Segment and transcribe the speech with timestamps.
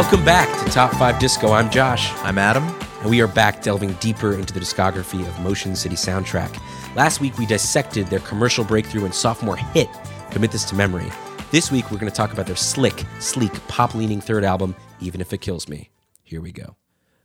[0.00, 1.52] Welcome back to Top 5 Disco.
[1.52, 2.64] I'm Josh, I'm Adam.
[3.02, 6.58] and we are back delving deeper into the discography of Motion City Soundtrack.
[6.96, 9.90] Last week, we dissected their commercial breakthrough and sophomore hit,
[10.30, 11.12] Commit This to Memory.
[11.50, 15.20] This week, we're going to talk about their slick, sleek, pop leaning third album, Even
[15.20, 15.90] If It Kills Me.
[16.22, 16.76] Here we go.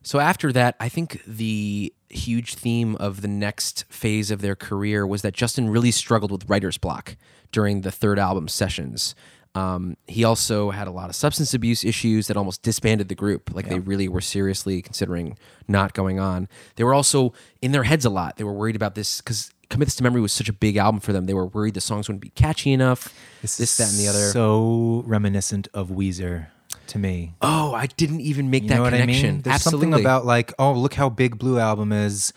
[0.03, 5.07] So, after that, I think the huge theme of the next phase of their career
[5.07, 7.15] was that Justin really struggled with writer's block
[7.53, 9.15] during the third album sessions.
[9.55, 13.55] Um, he also had a lot of substance abuse issues that almost disbanded the group.
[13.55, 15.37] Like they really were seriously considering
[15.67, 16.49] not going on.
[16.75, 18.35] They were also in their heads a lot.
[18.35, 20.99] They were worried about this because Commit This to Memory was such a big album
[20.99, 21.25] for them.
[21.25, 23.13] They were worried the songs wouldn't be catchy enough.
[23.41, 24.29] This, that, and the other.
[24.31, 26.47] So reminiscent of Weezer
[26.87, 27.33] to me.
[27.41, 29.29] oh, I didn't even make You that connection.
[29.29, 29.41] I mean?
[29.41, 29.85] There's Absolutely.
[29.85, 32.33] something about like, oh, look how big Blue Album is,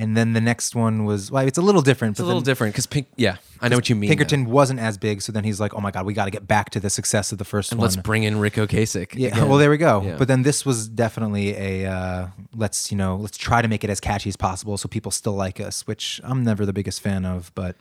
[0.00, 2.12] and then the next one was well, it's a little different.
[2.12, 3.06] it's a little different because Pink.
[3.16, 4.08] Yeah, I know what you mean.
[4.08, 4.12] though.
[4.16, 6.48] Pinkerton wasn't as big, so then he's like, oh my god, we got to get
[6.48, 7.84] back to the success of the first And one.
[7.84, 9.14] let's bring in Ric Ocasek.
[9.14, 9.48] yeah, again.
[9.48, 10.02] well, there we go.
[10.02, 10.16] Yeah.
[10.16, 13.90] But then this was definitely a uh, let's you know let's try to make it
[13.90, 17.24] as catchy as possible so people still like us, which I'm never the biggest fan
[17.24, 17.76] of, but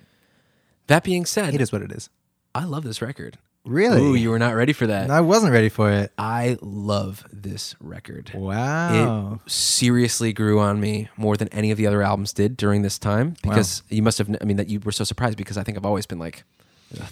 [0.88, 2.10] that being said, it is what it is.
[2.54, 3.38] I love this record.
[3.70, 4.02] Really?
[4.02, 5.12] Ooh, you were not ready for that.
[5.12, 6.12] I wasn't ready for it.
[6.18, 8.32] I love this record.
[8.34, 9.40] Wow.
[9.46, 12.98] It seriously grew on me more than any of the other albums did during this
[12.98, 14.36] time because you must have.
[14.42, 16.44] I mean, that you were so surprised because I think I've always been like,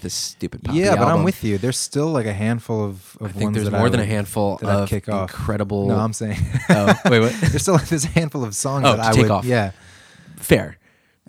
[0.01, 0.63] this stupid.
[0.63, 1.59] Poppy yeah, but I'm with you.
[1.59, 4.59] There's still like a handful of, of I think there's more I than a handful
[4.63, 5.29] of kick off.
[5.29, 5.87] incredible.
[5.87, 6.39] No, I'm saying.
[6.69, 7.33] Oh, wait, what?
[7.41, 9.31] there's still there's a handful of songs Oh, that I take would.
[9.31, 9.45] off.
[9.45, 9.71] Yeah,
[10.37, 10.77] fair.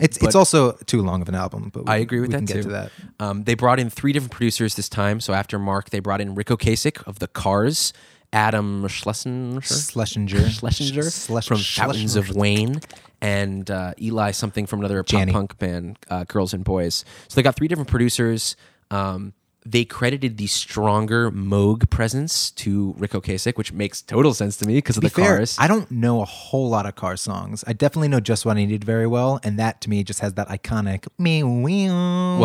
[0.01, 1.71] It's But- it's also too long of an album.
[1.73, 2.55] But we, I agree with we that can too.
[2.55, 2.91] get to that.
[3.21, 5.21] Um, they brought in three different producers this time.
[5.21, 7.93] So after Mark, they brought in Ric Ocasek of the Cars,
[8.33, 11.93] Adam Schlesinger, Schlesinger, Schlesinger Schles- from Schlesinger.
[11.93, 12.81] Fountains of Wayne,
[13.23, 17.05] and uh, Eli something from another pop punk band, uh, Girls and Boys.
[17.29, 18.55] So they got three different producers.
[18.91, 19.33] Um,
[19.71, 24.75] they credited the stronger Moog presence to Ric Ocasek, which makes total sense to me
[24.77, 25.57] because of be the fair, Cars.
[25.59, 27.65] I don't know a whole lot of car songs.
[27.67, 30.35] I definitely know just what I needed very well, and that to me just has
[30.35, 31.43] that iconic me.
[31.43, 32.45] well,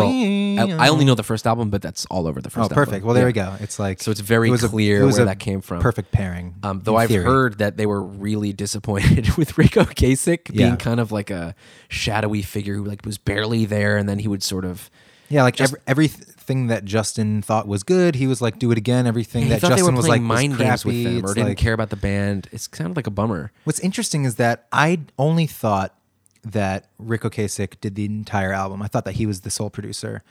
[0.80, 2.74] I, I only know the first album, but that's all over the Oh, first album.
[2.74, 3.04] perfect.
[3.04, 3.26] Well, there Yeah.
[3.26, 3.54] we go.
[3.60, 5.80] It's like So it's very it a- clear was where a that came from.
[5.80, 6.54] Perfect pairing.
[6.62, 7.24] Um, though I've theory.
[7.24, 10.76] heard that they were really disappointed with Ric Ocasek being Yeah.
[10.76, 11.54] kind of like a
[11.88, 14.90] shadowy figure who like was barely there, and then he would sort of.
[15.30, 16.10] Yeah, like Just- every,
[16.44, 19.06] everything that Justin thought was good, he was like, do it again.
[19.06, 21.58] Everything he that Justin was like playing was games with them, or It's didn't like-
[21.58, 22.48] care about the band.
[22.52, 23.50] It's kind of like a bummer.
[23.64, 25.94] What's interesting is that I only thought
[26.42, 28.82] that Ric Ocasek did the entire album.
[28.82, 30.22] I thought that he was the sole producer.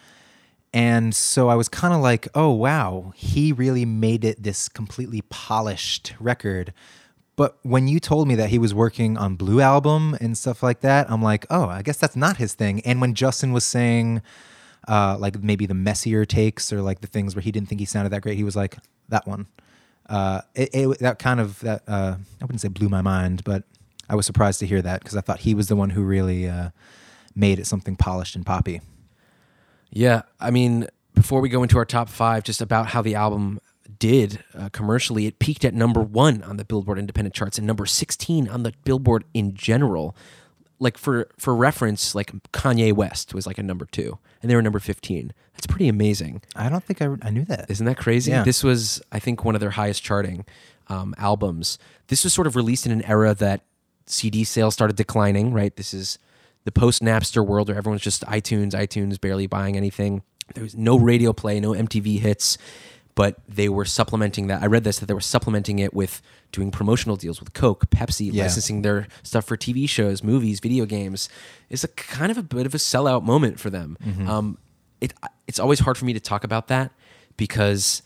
[0.72, 5.22] And so I was kind of like, oh, wow, he really made it this completely
[5.30, 6.74] polished record.
[7.36, 10.82] But when you told me that he was working on Blue Album and stuff like
[10.82, 12.82] that, I'm like, oh, I guess that's not his thing.
[12.82, 14.22] And when Justin was saying,
[14.88, 17.86] uh, like maybe the messier takes or like the things where he didn't think he
[17.86, 18.78] sounded that great, he was like,
[19.10, 19.48] that one.
[20.10, 23.64] Uh, it, it that kind of that uh, I wouldn't say blew my mind, but
[24.10, 26.48] I was surprised to hear that because I thought he was the one who really
[26.48, 26.70] uh,
[27.36, 28.82] made it something polished and poppy.
[29.92, 33.60] Yeah, I mean, before we go into our top five, just about how the album
[34.00, 37.86] did uh, commercially, it peaked at number one on the Billboard Independent charts and number
[37.86, 40.16] sixteen on the Billboard in general.
[40.80, 44.62] Like for for reference, like Kanye West was like a number two, and they were
[44.62, 45.34] number fifteen.
[45.54, 46.42] That's pretty amazing.
[46.56, 47.70] I don't think I, I knew that.
[47.70, 48.32] Isn't that crazy?
[48.32, 48.44] Yeah.
[48.44, 50.46] This was, I think, one of their highest charting
[50.88, 51.78] um, albums.
[52.08, 53.62] This was sort of released in an era that
[54.06, 55.76] CD sales started declining, right?
[55.76, 56.20] This is
[56.66, 60.24] the post Napster world where everyone's just iTunes, iTunes, barely buying anything.
[60.54, 62.58] There was no radio play, no MTV hits,
[63.16, 64.62] but they were supplementing that.
[64.62, 66.22] I read this that they were supplementing it with
[66.54, 68.44] doing promotional deals with Coke, Pepsi, Yeah.
[68.44, 71.28] licensing their stuff for TV shows, movies, video games.
[71.70, 73.98] It's a kind of a bit of a sellout moment for them.
[74.02, 74.30] Mm-hmm.
[74.30, 74.58] Um,
[75.02, 75.14] it
[75.48, 76.92] it's always hard for me to talk about that
[77.36, 78.02] because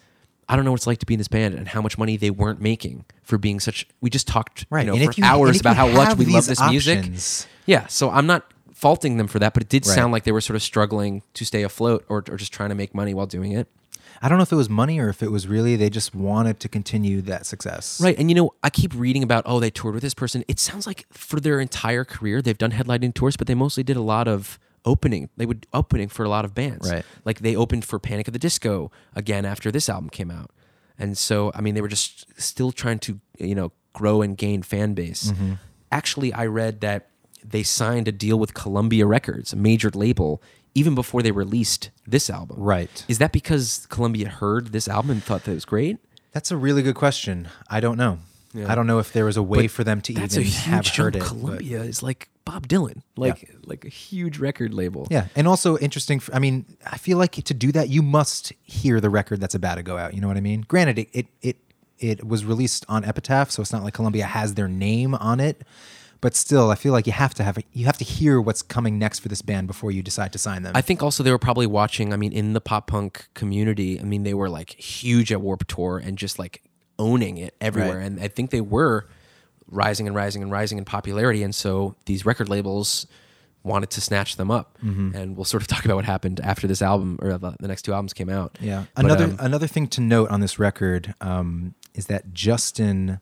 [0.50, 2.18] I don't know what it's like to be in this band and how much money
[2.18, 3.86] they weren't making for being such.
[4.02, 6.62] We just talked Right, you know, for you- hours about how much we love this
[6.70, 7.12] music.
[7.66, 9.94] Yeah, so I'm not faulting them for that, but it did Right.
[9.96, 12.76] sound like they were sort of struggling to stay afloat or, or just trying to
[12.76, 13.68] make money while doing it.
[14.22, 16.60] I don't know if it was money or if it was really they just wanted
[16.62, 18.02] to continue that success.
[18.02, 18.18] Right.
[18.18, 20.44] And you know, I keep reading about, oh, they toured with this person.
[20.48, 23.98] It sounds like for their entire career, they've done headlining tours, but they mostly did
[23.98, 25.30] a lot of opening.
[25.38, 26.90] They would opening for a lot of bands.
[26.90, 27.06] Right.
[27.26, 30.52] Like they opened for Panic at the Disco again after this album came out.
[30.98, 34.64] And so, I mean, they were just still trying to, you know, grow and gain
[34.64, 35.32] fan base.
[35.32, 35.54] Mm-hmm.
[35.92, 37.10] Actually, I read that
[37.44, 40.42] they signed a deal with Columbia Records, a major label,
[40.78, 42.58] even before they released this album.
[42.60, 43.04] Right.
[43.08, 45.98] Is that because Columbia heard this album and thought that it was great?
[46.34, 47.48] That's a really good question.
[47.70, 48.20] I don't know.
[48.54, 48.72] Yeah.
[48.72, 51.16] I don't know if there was a way But for them to even have heard
[51.16, 51.20] it.
[51.20, 55.06] but- Columbia is like Bob Dylan, like like a huge record label.
[55.12, 56.20] Yeah, and also interesting.
[56.22, 59.54] For, I mean, I feel like to do that, you must hear the record that's
[59.56, 60.14] about to go out.
[60.14, 60.62] You know what I mean?
[60.68, 61.58] Granted, it it, it
[62.00, 65.58] it was released on Epitaph, so it's not like Columbia has their name on it.
[66.20, 68.98] But still, I feel like you have to have you have to hear what's coming
[68.98, 70.74] next for this band before you decide to sign them.
[70.76, 72.14] I think also they were probably watching.
[72.14, 75.68] I mean, in the pop punk community, I mean, they were like huge at Warped
[75.68, 76.64] Tour and just like
[77.00, 77.98] owning it everywhere.
[77.98, 78.06] Right.
[78.06, 79.08] And I think they were
[79.70, 81.44] rising and rising and rising in popularity.
[81.44, 83.06] And so these record labels
[83.64, 84.78] wanted to snatch them up.
[84.84, 85.16] Mm-hmm.
[85.16, 87.94] And we'll sort of talk about what happened after this album or the, next two
[87.94, 88.58] albums came out.
[88.62, 88.86] Yeah.
[88.96, 93.20] But, another um, another thing to note on this record um, is that Justin,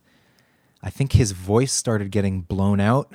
[0.86, 3.12] I think his voice started getting blown out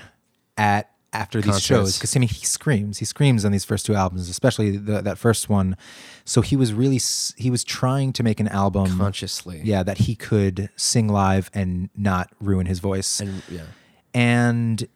[0.58, 1.66] at after these Concerts.
[1.66, 5.02] shows because I mean he screams he screams on these first two albums especially the,
[5.02, 5.76] that first one
[6.24, 7.00] so he was really
[7.36, 9.60] he was trying to make an album consciously.
[9.64, 13.62] yeah that he could sing live and not ruin his voice And yeah.
[14.14, 14.86] and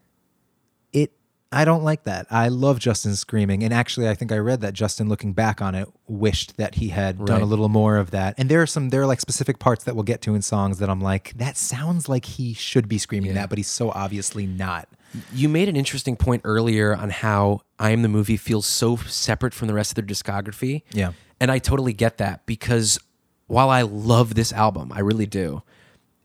[1.54, 4.74] i don't like that i love justin screaming and actually i think i read that
[4.74, 8.34] justin looking back on it wished that he had done a little more of that
[8.38, 10.78] and there are some there are like specific parts that we'll get to in songs
[10.78, 13.34] that i'm like that sounds like he should be screaming Yeah.
[13.42, 14.88] that but he's so obviously not
[15.32, 19.54] You made an interesting point earlier on how I Am the Movie feels so separate
[19.54, 20.82] from the rest of their discography.
[20.92, 21.12] Yeah.
[21.38, 22.98] And I totally get that because
[23.46, 25.62] while I love this album, I really do,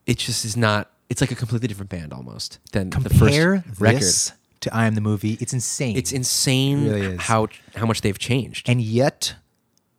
[0.07, 4.01] it just is not, it's like a completely different band almost than the first record.
[4.61, 7.21] To i am the movie it's insane It's insane It really is.
[7.21, 8.69] how how much they've changed.
[8.69, 9.35] and yet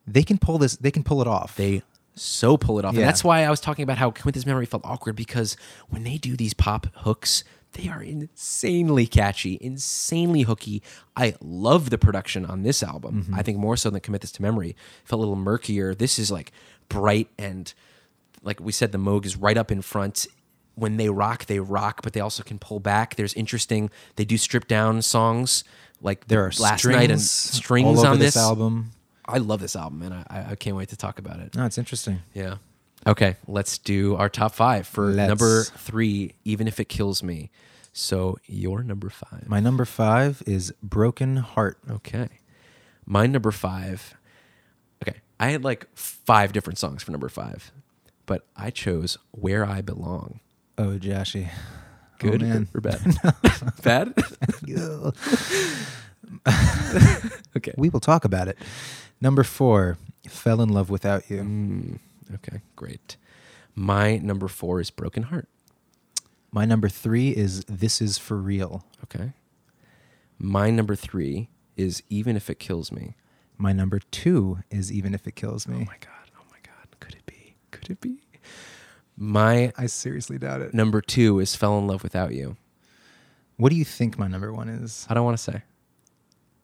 [0.07, 1.83] they can pull this they can pull it off they
[2.17, 2.93] so pull it off.
[2.93, 3.01] Yeah.
[3.01, 5.57] And that's why I was talking about how Commit This Memory felt awkward because
[5.89, 10.83] when they do these pop hooks, they are insanely catchy, insanely hooky.
[11.17, 13.23] I love the production on this album.
[13.23, 13.35] Mm-hmm.
[13.37, 14.77] I think more so than Commit This to Memory.
[15.05, 15.95] Felt a little murkier.
[15.95, 16.53] This is like
[16.91, 17.73] bright and
[18.43, 20.27] like we said, the Moog is right up in front.
[20.77, 23.17] When they rock, they rock, but they also can pull back.
[23.17, 23.91] There's interesting.
[24.17, 25.65] They do stripped down songs
[26.01, 28.93] like there are last strings, night and strings all over on this this album
[29.27, 31.55] I love this album, and I, I- I can't wait to talk about it.
[31.55, 32.57] no it's interesting Yeah.
[33.07, 35.29] Okay, let's do our top five for Let's.
[35.29, 37.51] number three, even if it kills me.
[37.93, 39.49] So your number five.
[39.49, 42.29] my number five is broken heart okay.
[43.07, 44.15] My number five.
[45.03, 45.19] Okay.
[45.39, 47.73] I had like five different songs for number five,
[48.27, 50.41] but I chose Where I Belong.
[50.81, 51.49] Oh joshy
[52.21, 52.69] Good oh, man.
[52.75, 53.01] or bad?
[53.83, 54.15] bad?
[57.57, 57.73] Okay.
[57.77, 58.57] we will talk about it.
[59.21, 59.99] Number four,
[60.29, 61.39] fell in love without you.
[61.39, 61.99] Mm,
[62.37, 63.17] okay, great.
[63.75, 65.49] My number four is Broken Heart.
[66.53, 68.85] My number three is this is for real.
[69.05, 69.33] Okay.
[70.39, 73.15] My number three is Even If It Kills Me.
[73.59, 75.77] My number two is even if it kills me.
[75.77, 76.31] Oh my god!
[76.39, 76.87] Oh my god!
[77.01, 77.57] Could it be?
[77.73, 78.21] Could it be?
[79.23, 80.73] My I seriously doubt it.
[80.75, 82.57] number two is "Fell in Love Without You."
[83.59, 85.07] What do you think my number one is?
[85.11, 85.63] I don't want to say.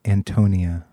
[0.05, 0.87] Antonia.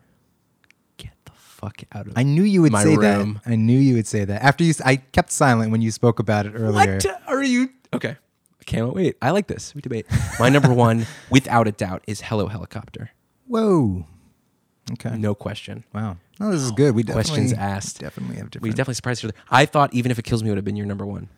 [0.98, 3.40] Get the fuck out of I knew you would My say room.
[3.46, 3.52] that.
[3.52, 4.44] I knew you would say that.
[4.44, 6.96] After you, s- I kept silent when you spoke about it earlier.
[7.04, 7.70] What are you?
[7.94, 8.18] Okay,
[8.60, 9.16] I can't wait.
[9.22, 9.74] I like this.
[9.76, 10.06] We debate.
[10.40, 13.12] My number one, without a doubt, is "Hello Helicopter."
[13.48, 14.06] Whoa.
[14.94, 15.16] Okay.
[15.18, 15.86] No question.
[15.94, 16.18] Wow.
[16.42, 16.94] Oh, this is good.
[16.94, 18.00] We definitely, Questions asked.
[18.00, 18.76] Definitely have We different.
[18.76, 19.38] definitely surprised each other.
[19.50, 21.30] I thought "Even If It Kills Me" would have been your number one.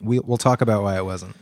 [0.00, 1.36] We, we'll talk about why it wasn't.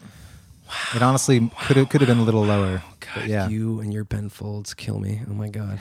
[0.95, 2.83] It honestly could have could have been a little lower.
[3.15, 3.49] God, yeah.
[3.49, 5.21] you and your Ben Folds kill me.
[5.29, 5.79] Oh my god.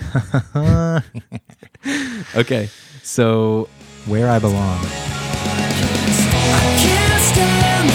[2.35, 2.69] okay,
[3.01, 3.69] so
[4.05, 4.79] Where I belong.
[7.33, 7.92] Can't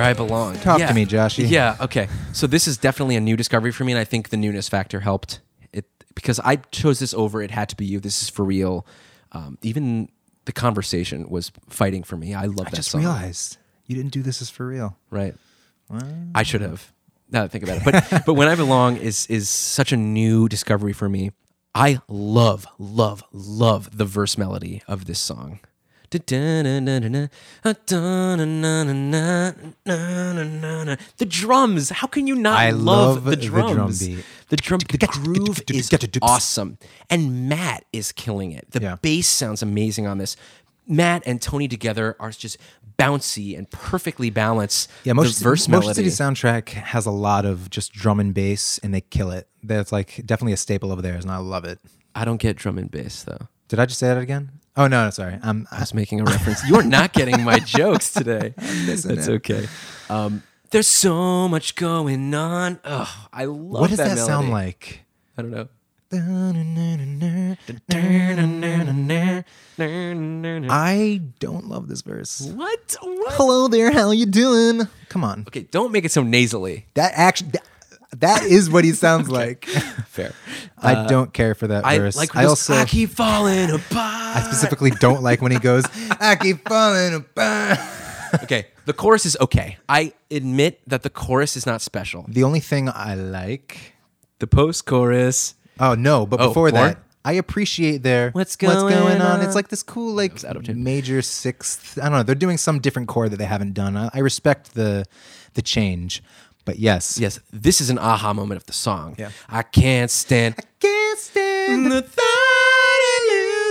[0.00, 0.56] where I belong.
[0.58, 1.48] Talk to me, Joshy.
[1.48, 1.76] Yeah.
[1.80, 2.08] Okay.
[2.32, 5.00] So this is definitely a new discovery for me, and I think the newness factor
[5.00, 5.40] helped
[5.72, 7.42] it because I chose this over.
[7.42, 8.00] It had to be you.
[8.00, 8.86] This is for real.
[9.32, 10.08] Um, even
[10.46, 12.34] the conversation was fighting for me.
[12.34, 13.02] I love I that just song.
[13.02, 14.96] realized you didn't do this is for real.
[15.10, 15.34] Right.
[16.34, 16.92] I should have.
[17.30, 19.96] Now that I think about it, but but when I belong is is such a
[19.96, 21.32] new discovery for me.
[21.72, 25.60] I love love love the verse melody of this song.
[31.18, 31.90] The drums.
[31.90, 34.06] How can you not I love, love the the drum drums?
[34.06, 34.24] beat.
[34.48, 35.90] The drum, the groove is
[36.22, 38.70] awesome, and Matt is killing it.
[38.70, 38.96] The Yeah.
[39.00, 40.36] bass sounds amazing on this.
[40.86, 42.56] Matt and Tony together are just
[42.98, 44.90] bouncy and perfectly balanced.
[45.04, 46.10] Yeah, Motion, the verse Motion melody.
[46.10, 49.46] City soundtrack has a lot of just drum and bass, and they kill it.
[49.62, 51.78] That's like definitely a staple of theirs, and I love it.
[52.14, 53.46] I don't get drum and bass though.
[53.68, 54.50] Did I just say that again?
[54.76, 55.38] Oh no, no sorry.
[55.42, 56.66] I'm I was making a reference.
[56.68, 58.54] You're not getting my jokes today.
[58.56, 59.28] That's it.
[59.28, 59.66] okay.
[60.08, 62.78] Um, there's so much going on.
[62.84, 65.02] Oh, I love what does that, that, sound like?
[65.36, 65.68] I don't know.
[70.70, 72.40] I don't love this verse.
[72.40, 72.96] What?
[73.00, 73.34] What?
[73.34, 74.88] Hello there, how you doing?
[75.08, 75.44] Come on.
[75.46, 76.86] Okay, don't make it so nasally.
[76.94, 77.52] That actually
[78.20, 79.64] that, is what he sounds like.
[80.06, 80.32] Fair.
[80.78, 82.16] I uh, don't care for that I verse.
[82.16, 82.34] like.
[82.36, 84.36] I also I keep falling apart.
[84.36, 85.84] I specifically don't like when he goes,
[86.20, 87.78] I keep falling apart.
[88.42, 89.76] okay, the chorus is okay.
[89.88, 92.24] I admit that the chorus is not special.
[92.28, 93.94] The only thing I like
[94.38, 95.54] The post-chorus.
[95.78, 96.72] Oh no, but Oh, before more?
[96.72, 99.20] that, I appreciate their What's going on.
[99.20, 99.40] on?
[99.42, 100.82] It's like this cool like out of tune.
[100.84, 101.98] major sixth.
[101.98, 102.22] I don't know.
[102.22, 103.96] They're doing some different chord that they haven't done.
[103.96, 105.04] I, I respect the
[105.54, 106.22] the change,
[106.64, 109.14] but yes, Yes, this is an aha moment of the song.
[109.18, 109.30] Yeah.
[109.48, 113.28] I can't stand I can't stand the thought of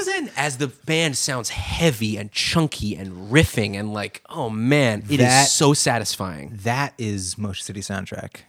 [0.07, 0.29] losing.
[0.37, 5.17] As the band sounds heavy and chunky and riffing and like, oh man, it is
[5.19, 6.57] That- so satisfying.
[6.63, 8.41] That is Motion City soundtrack.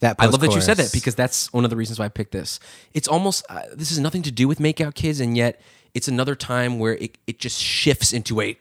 [0.00, 0.92] That I love that you said that post-chorus.
[0.92, 2.58] because that's one of the reasons why I picked this.
[2.94, 5.60] It's almost uh, this has nothing to do with Make Out Kids, and yet
[5.92, 8.56] it's another time where it, it just shifts into a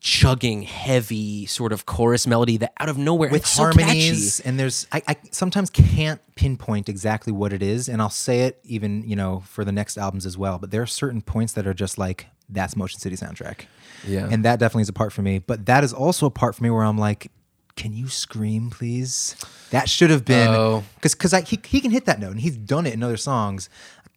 [0.00, 4.86] chugging, heavy sort of chorus melody that out of nowhere with so harmonies and there's
[4.92, 9.16] I, I sometimes can't pinpoint exactly what it is and i'll say it even you
[9.16, 11.98] know for the next albums as well but there are certain points that are just
[11.98, 13.62] like that's motion city soundtrack
[14.06, 14.28] Yeah.
[14.30, 16.62] and that definitely is a part for me but that is also a part for
[16.62, 17.30] me where i'm like
[17.74, 19.36] can you scream please
[19.70, 20.84] that should have been Oh.
[20.96, 23.68] because because he, he can hit that note and he's done it in other songs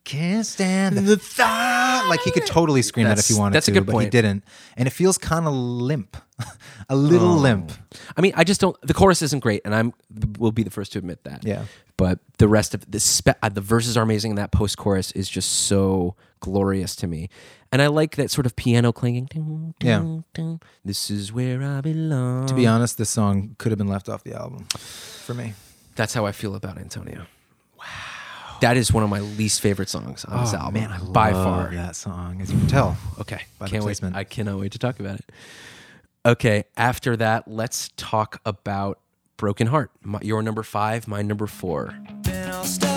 [0.04, 2.06] can't stand the thought.
[2.10, 3.92] Like he could totally scream that if he That's- wanted that's a to, good but
[3.94, 4.12] he point.
[4.12, 4.44] didn't,
[4.78, 6.18] and it feels kind of limp,
[6.90, 7.72] a little limp.
[8.18, 8.76] I mean, I just don't.
[8.82, 9.94] The chorus isn't great, and I'm
[10.40, 11.44] will be the first to admit that.
[11.46, 11.66] Yeah.
[11.98, 15.12] But the rest of the spe- uh, the verses are amazing, and that post chorus
[15.12, 17.30] is just so glorious to me.
[17.72, 19.26] And I like that sort of piano clanging.
[19.26, 20.00] Ding, Yeah.
[20.00, 20.62] ding, ding.
[20.84, 22.48] This is where I belong.
[22.48, 25.54] To be honest, this song could have been left off the album for me.
[25.96, 27.28] That's how I feel about Antonia.
[28.62, 28.70] Wow.
[28.70, 30.84] That is one of my least favorite songs on this oh, album.
[30.84, 31.74] Oh, man, I by love far.
[31.74, 32.98] that song, as you can tell.
[33.20, 33.42] Okay.
[33.58, 33.88] By the Can't wait.
[33.88, 34.16] placement.
[34.16, 35.32] I cannot wait to talk about it.
[36.26, 36.66] Okay.
[36.78, 39.00] After that, let's talk about
[39.38, 39.92] Broken Heart.
[40.04, 41.96] My, your number five, my number four.
[42.22, 42.91] Then I'll star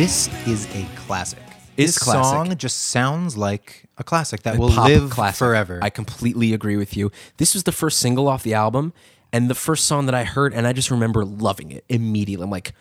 [0.00, 1.42] This is a classic.
[1.76, 2.24] Is this classic.
[2.24, 5.36] song just sounds like a classic that will pop live classic.
[5.38, 5.78] forever.
[5.82, 7.12] I completely agree with you.
[7.36, 8.94] This was the first single off the album
[9.30, 12.44] and the first song that I heard, and I just remember loving it immediately.
[12.44, 12.72] I'm like,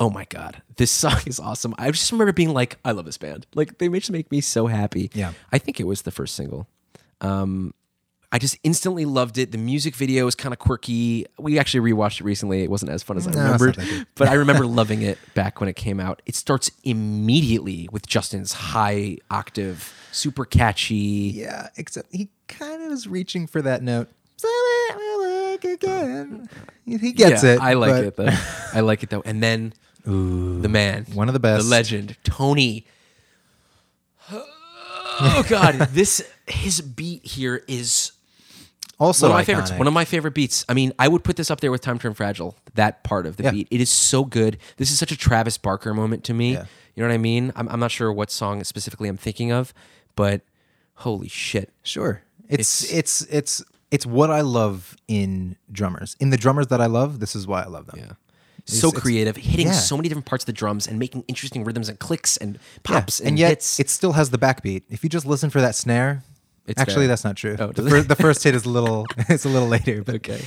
[0.00, 1.72] oh my God, this song is awesome.
[1.78, 3.46] I just remember being like, I love this band.
[3.54, 5.12] Like, they just make me so happy.
[5.14, 5.34] Yeah.
[5.52, 6.66] I think it was the first single.
[7.20, 7.74] Um,
[8.32, 9.52] I just instantly loved it.
[9.52, 11.26] The music video was kind of quirky.
[11.38, 12.62] We actually rewatched it recently.
[12.64, 15.68] It wasn't as fun as I No, remembered, but I remember loving it back when
[15.68, 16.22] it came out.
[16.26, 21.32] It starts immediately with Justin's high octave, super catchy.
[21.34, 24.08] yeah, except he kind of is reaching for that note.
[24.38, 26.48] So it will work again.
[26.84, 27.60] He gets Yeah, it.
[27.60, 28.36] I like but- it though.
[28.74, 29.22] I like it though.
[29.24, 29.72] And then
[30.04, 31.64] the man, One of the best.
[31.64, 32.86] the legend, Tony.
[35.18, 38.12] Oh God, this his beat here is
[38.98, 39.46] Also, one of my iconic.
[39.46, 39.72] favorites.
[39.72, 40.64] One of my favorite beats.
[40.68, 43.36] I mean, I would put this up there with "Time Turn Fragile." That part of
[43.36, 43.50] the Yeah.
[43.50, 44.58] beat, it is so good.
[44.78, 46.54] This is such a Travis Barker moment to me.
[46.54, 46.64] Yeah.
[46.94, 47.52] You know what I mean?
[47.56, 49.74] I'm, I'm not sure what song specifically I'm thinking of,
[50.14, 50.40] but
[50.94, 51.72] holy shit!
[51.82, 52.22] Sure.
[52.48, 56.16] It's It's- it's it's what I love in drummers.
[56.18, 57.98] In the drummers that I love, this is why I love them.
[58.00, 58.12] Yeah.
[58.64, 59.72] So it's- creative, hitting yeah.
[59.74, 63.20] so many different parts of the drums and making interesting rhythms and clicks and pops
[63.20, 63.78] and, and, yet hits.
[63.78, 64.82] it still has the backbeat.
[64.90, 66.24] If you just listen for that snare,
[66.66, 67.08] It's actually there.
[67.08, 67.56] that's not true.
[67.58, 70.40] Oh, the, fir- the first hit is a little it's a little later, but Okay.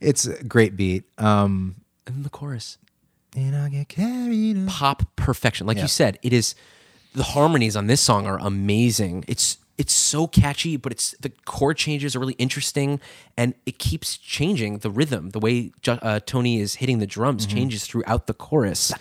[0.00, 1.04] it's a great beat.
[1.18, 2.78] Um, and then the chorus.
[3.36, 4.56] and I get carried.
[4.56, 4.66] away.
[4.66, 5.66] pop perfection.
[5.66, 5.84] Like Yeah.
[5.84, 6.54] you said, it is
[7.14, 9.24] the harmonies on this song are amazing.
[9.28, 13.00] It's it's so catchy, but it's the chord changes are really interesting,
[13.36, 15.30] and it keeps changing the rhythm.
[15.30, 17.56] The way uh, Tony is hitting the drums Mm-hmm.
[17.56, 18.92] changes throughout the chorus.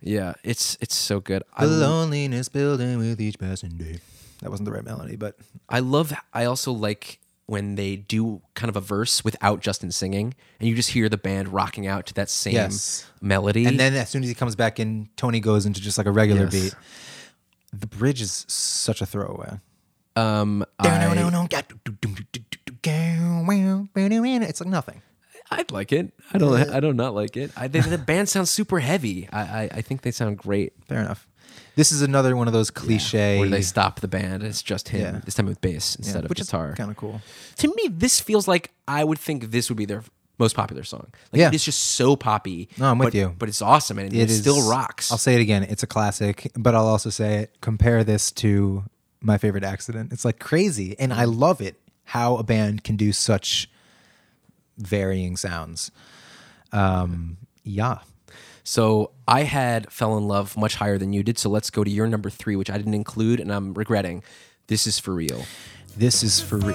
[0.00, 1.42] Yeah, it's it's so good.
[1.56, 3.98] I, The loneliness building with each passing day.
[4.44, 5.36] That wasn't the right melody, but
[5.70, 6.12] I love.
[6.34, 10.74] I also like when they do kind of a verse without Justin singing, and you
[10.76, 13.06] just hear the band rocking out to that same Yes.
[13.22, 13.64] melody.
[13.64, 16.10] and then as soon as he comes back in, Tony goes into just like a
[16.10, 16.52] regular Yes.
[16.52, 16.74] beat.
[17.72, 19.58] The bridge is such a throwaway.
[20.16, 20.88] um, I.
[24.42, 25.02] It's like nothing.
[25.50, 26.12] I'd like it.
[26.32, 26.70] I don't.
[26.70, 27.50] I don't not like it.
[27.56, 29.28] I the band sounds super heavy.
[29.32, 30.72] I, I I think they sound great.
[30.86, 31.26] Fair enough.
[31.76, 33.38] This is another one of those cliche.
[33.40, 35.14] Where they stop the band and it's just him.
[35.16, 35.20] Yeah.
[35.24, 36.74] This time with bass instead of which guitar.
[36.76, 37.20] kind of cool.
[37.56, 40.04] to me, this feels like I would think this would be their
[40.38, 41.06] most popular song.
[41.32, 41.48] Like Yeah.
[41.48, 42.68] it is just so poppy.
[42.78, 43.34] No, I'm with but- you.
[43.38, 45.10] But it's awesome and it, It is still rocks.
[45.12, 45.62] I'll say it again.
[45.64, 47.56] It's a classic, but I'll also say it.
[47.60, 48.84] Compare this to
[49.20, 50.12] my favorite accident.
[50.12, 53.70] It's like crazy, and I love it how a band can do such
[54.76, 55.90] varying sounds.
[56.72, 57.98] Um, yeah.
[58.64, 61.38] So I had fell in love much higher than you did.
[61.38, 64.22] So let's go to your number three, which I didn't include, and I'm regretting.
[64.66, 65.44] This is for real.
[65.96, 66.74] This is for real.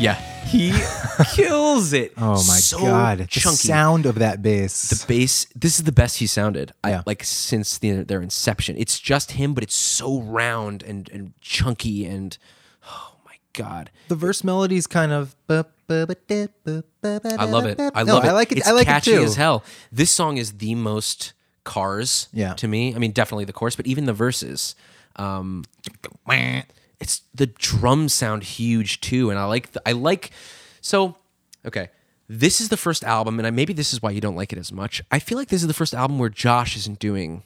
[0.00, 0.14] Yeah,
[0.46, 0.72] he
[1.34, 2.12] kills it.
[2.18, 3.18] Oh my So god.
[3.18, 3.56] The chunky.
[3.56, 4.88] sound of that bass.
[4.90, 5.46] the bass.
[5.54, 6.72] This is the best he sounded.
[6.82, 7.02] I, Yeah.
[7.06, 8.76] like since the, their inception.
[8.78, 12.36] It's just him, but it's so round and and chunky and
[12.88, 13.90] oh my god.
[14.08, 17.78] the verse melody's kind of I I love it.
[17.94, 18.28] I love it.
[18.28, 18.58] I like it.
[18.58, 19.22] It's I like catchy it too.
[19.24, 19.64] as hell.
[19.92, 21.32] This song is the most
[21.64, 22.54] cars Yeah.
[22.54, 22.94] to me.
[22.94, 24.74] I mean, definitely the chorus, but even the verses.
[25.16, 25.64] Um,
[27.00, 30.30] it's the drums sound huge too, and I like the, I like.
[30.80, 31.16] So,
[31.66, 31.88] okay,
[32.28, 34.58] this is the first album, and I, maybe this is why you don't like it
[34.58, 35.02] as much.
[35.10, 37.42] I feel like this is the first album where Josh isn't doing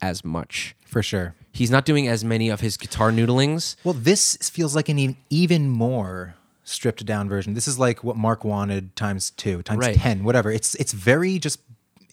[0.00, 0.74] as much.
[0.86, 1.34] For sure.
[1.52, 3.76] He's not doing as many of his guitar noodlings.
[3.84, 6.34] Well, this feels like an even more
[6.64, 7.54] stripped down version.
[7.54, 9.96] This is like what Mark wanted times two, times Right.
[9.96, 10.50] ten, whatever.
[10.50, 11.60] It's it's very just.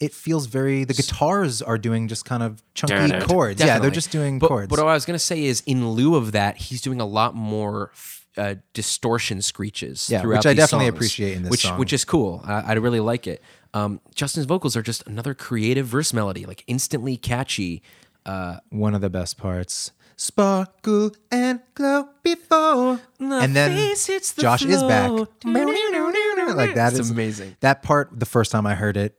[0.02, 0.84] It feels very.
[0.84, 3.62] The guitars are doing just kind of chunky chords.
[3.62, 4.68] Yeah, they're just doing but, chords.
[4.68, 7.34] But what I was gonna say is, in lieu of that, he's doing a lot
[7.34, 7.92] more
[8.36, 10.10] uh, distortion screeches.
[10.10, 11.78] Yeah, throughout which I these definitely songs, appreciate in this which, song.
[11.78, 12.42] which is cool.
[12.44, 13.42] I, I really like it.
[13.74, 17.82] Um, Justin's vocals are just another creative verse melody, like instantly catchy.
[18.24, 19.92] One of the best parts.
[20.14, 25.08] Sparkle and glow before, and then face hits the Josh is back.
[25.08, 25.26] floor.
[25.42, 27.56] Like that It's is amazing.
[27.60, 29.16] That part, the first time I heard it,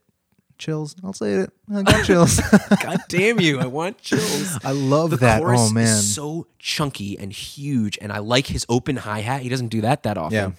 [0.63, 0.95] chills.
[1.03, 1.51] I'll say it.
[1.73, 2.39] I got chills.
[2.81, 3.59] God damn you!
[3.59, 4.57] I want chills.
[4.63, 5.41] I love the that.
[5.41, 9.41] chorus Oh man, is so chunky and huge, and I like his open hi hat.
[9.41, 10.33] He doesn't do that that often.
[10.35, 10.51] Yeah.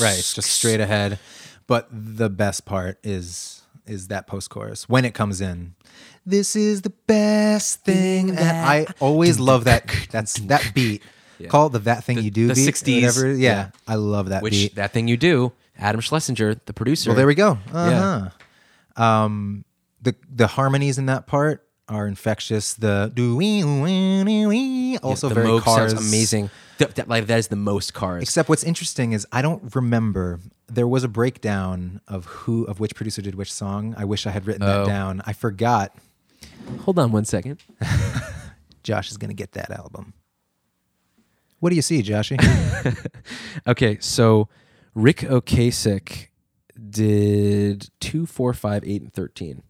[0.00, 1.18] right, it's just straight ahead.
[1.66, 5.74] But the best part is is that post chorus when it comes in.
[6.26, 9.90] This is the best thing that I always love that.
[10.10, 11.02] That's that beat.
[11.48, 12.68] Call it the that thing you do the beat.
[12.74, 13.28] 60s, whatever.
[13.28, 13.70] Yeah, yeah.
[13.86, 14.74] I love that Which beat.
[14.74, 17.10] that thing you do, Adam Schlesinger, the producer.
[17.10, 17.58] Well, there we go.
[17.72, 18.28] Uh Yeah.
[18.98, 19.64] Um,
[20.02, 22.74] the the harmonies in that part are infectious.
[22.74, 26.50] The do we also the very cars amazing.
[26.78, 28.22] Th- that, like that is the most cars.
[28.22, 30.40] Except what's interesting is I don't remember.
[30.68, 33.94] There was a breakdown of who of which producer did which song.
[33.96, 34.84] I wish I had written Oh.
[34.84, 35.22] that down.
[35.26, 35.94] I forgot.
[36.82, 37.60] Hold on one second.
[38.82, 40.12] Josh is gonna get that album.
[41.60, 42.38] What do you see, Joshy?
[43.66, 44.48] Okay, so
[44.94, 46.27] Ric Ocasek
[46.90, 49.62] did two, four, five, eight, and thirteen.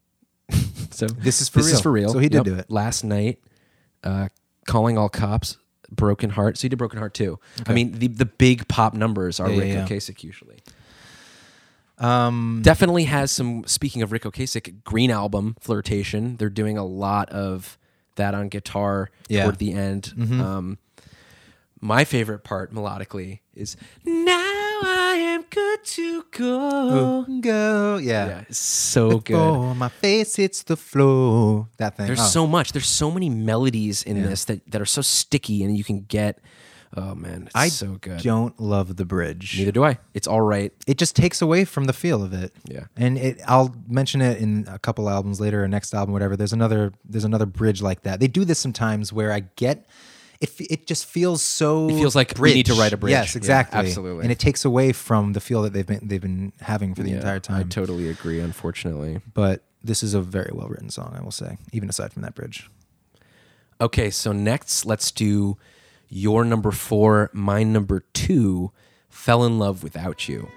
[0.90, 1.74] so This is for this real.
[1.76, 2.12] is for real.
[2.12, 2.70] So he did do it.
[2.70, 3.40] last night.
[4.04, 4.28] Uh,
[4.66, 5.58] calling all cops,
[5.90, 6.58] Broken Heart.
[6.58, 7.38] So he did Broken Heart too.
[7.66, 9.86] I mean, the the big pop numbers are Yeah, Ric yeah.
[9.86, 10.58] Ocasek usually.
[11.98, 13.64] um, Definitely has some.
[13.66, 16.36] Speaking of Ric Ocasek, Green Album, Flirtation.
[16.36, 17.76] They're doing a lot of
[18.16, 19.44] that on guitar Yeah.
[19.44, 20.12] toward the end.
[20.18, 20.78] Um,
[21.80, 24.37] my favorite part melodically is "Now
[25.18, 27.96] am good to go." go.
[27.98, 28.26] Yeah.
[28.28, 29.36] Yeah, so good.
[29.36, 31.68] Oh, my face hits the floor.
[31.76, 32.06] That thing.
[32.06, 32.24] There's Oh.
[32.26, 32.72] so much.
[32.72, 36.40] There's so many melodies in this that, that are so sticky, and you can get.
[36.96, 38.22] Oh man, it's I so good.
[38.22, 39.56] don't love the bridge.
[39.58, 39.98] Neither do I.
[40.14, 40.72] It's all right.
[40.86, 42.54] it just takes away from the feel of it.
[42.64, 42.84] Yeah.
[42.96, 46.34] And it I'll mention it in a couple albums later or next album whatever.
[46.34, 48.20] There's another there's another bridge like that.
[48.20, 49.84] They do this sometimes where I get
[50.40, 53.10] it it just feels so It feels like we need to write a bridge.
[53.12, 53.78] Yes, Yeah, exactly.
[53.80, 54.22] absolutely.
[54.22, 57.10] And it takes away from the feel that they've been they've been having for the
[57.10, 57.68] Yeah, entire I time.
[57.68, 58.40] totally agree.
[58.40, 59.20] Unfortunately.
[59.34, 62.34] but this is a very well written song, I will say, even aside from that
[62.34, 62.68] bridge.
[63.80, 65.56] Okay, so next let's do
[66.08, 68.72] your number four, my number two,
[69.08, 70.48] Fell in Love Without You.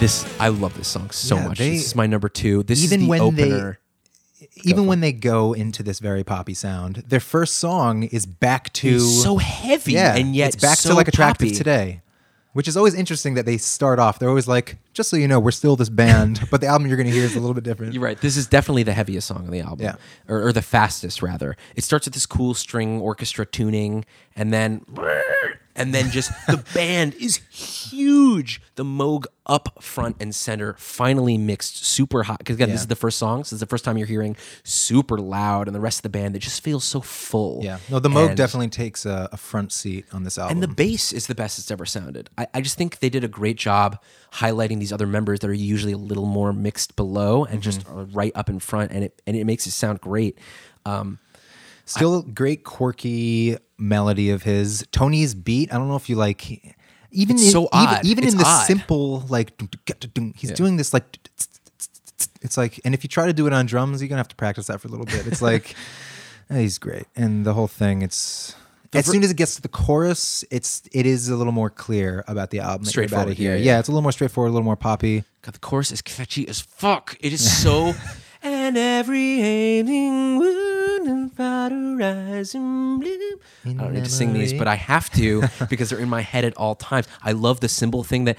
[0.00, 1.58] This I love this song so Yeah, much.
[1.58, 2.62] they- this is my number two.
[2.62, 3.72] This Even is the when they-
[4.64, 8.94] Even when they go into this very poppy sound, their first song is back to
[8.96, 11.56] It's so heavy, yeah, and yet it's back so to like attractive poppy.
[11.56, 12.02] today,
[12.52, 14.20] which is always interesting that they start off.
[14.20, 16.96] They're always like, just so you know, we're still this band, but the album you're
[16.96, 17.92] going to hear is a little bit different.
[17.94, 18.20] You're right.
[18.20, 19.86] This is definitely the heaviest song on the album.
[19.86, 19.96] Yeah.
[20.28, 21.56] Or, or the fastest, rather.
[21.74, 24.04] It starts with this cool string orchestra tuning,
[24.36, 24.82] and then.
[25.78, 28.60] And then just the band is huge.
[28.74, 32.38] The Moog up front and center, finally mixed super hot.
[32.38, 33.44] Because again, this is the first song.
[33.44, 36.08] So this is the first time you're hearing super loud, and the rest of the
[36.10, 37.60] band, it just feels so full.
[37.64, 40.56] Yeah, no, the Moog And- definitely takes a, a front seat on this album.
[40.56, 42.28] and the bass is the best it's ever sounded.
[42.36, 44.02] I, I just think they did a great job
[44.34, 47.98] highlighting these other members that are usually a little more mixed below and just Mm-hmm.
[47.98, 50.38] are right up in front, and it and it makes it sound great.
[50.84, 51.18] Um,
[51.84, 54.86] Still great quirky melody of his.
[54.92, 55.72] Tony's beat.
[55.72, 56.74] I don't know if you like.
[57.10, 58.04] Even It's in, so even, odd.
[58.04, 58.66] even It's in the odd.
[58.66, 59.52] simple like,
[60.36, 61.18] he's doing this like.
[62.42, 64.36] It's like, and if you try to do it on drums, you're gonna have to
[64.36, 65.26] practice that for a little bit.
[65.26, 65.74] It's like,
[66.50, 68.02] eh, he's great, and the whole thing.
[68.02, 68.54] It's
[68.92, 72.24] as soon as it gets to the chorus, it's it is a little more clear
[72.28, 72.84] about the album.
[72.84, 73.52] that you're about to Straightforward, hear.
[73.56, 73.78] yeah, Yeah, yeah.
[73.80, 75.24] it's a little more straightforward, a little more poppy.
[75.42, 77.16] God, the chorus is catchy as fuck.
[77.20, 77.94] It is so.
[78.42, 80.38] and every ailing
[81.08, 83.40] wound and powder rising blue.
[83.66, 86.44] I don't need to sing these, but I have to because they're in my head
[86.44, 87.06] at all times.
[87.22, 88.38] I love the cymbal thing that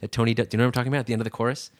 [0.00, 0.34] that Tony.
[0.34, 0.48] does.
[0.48, 1.00] Do you know what I'm talking about?
[1.00, 1.70] At the end of the chorus.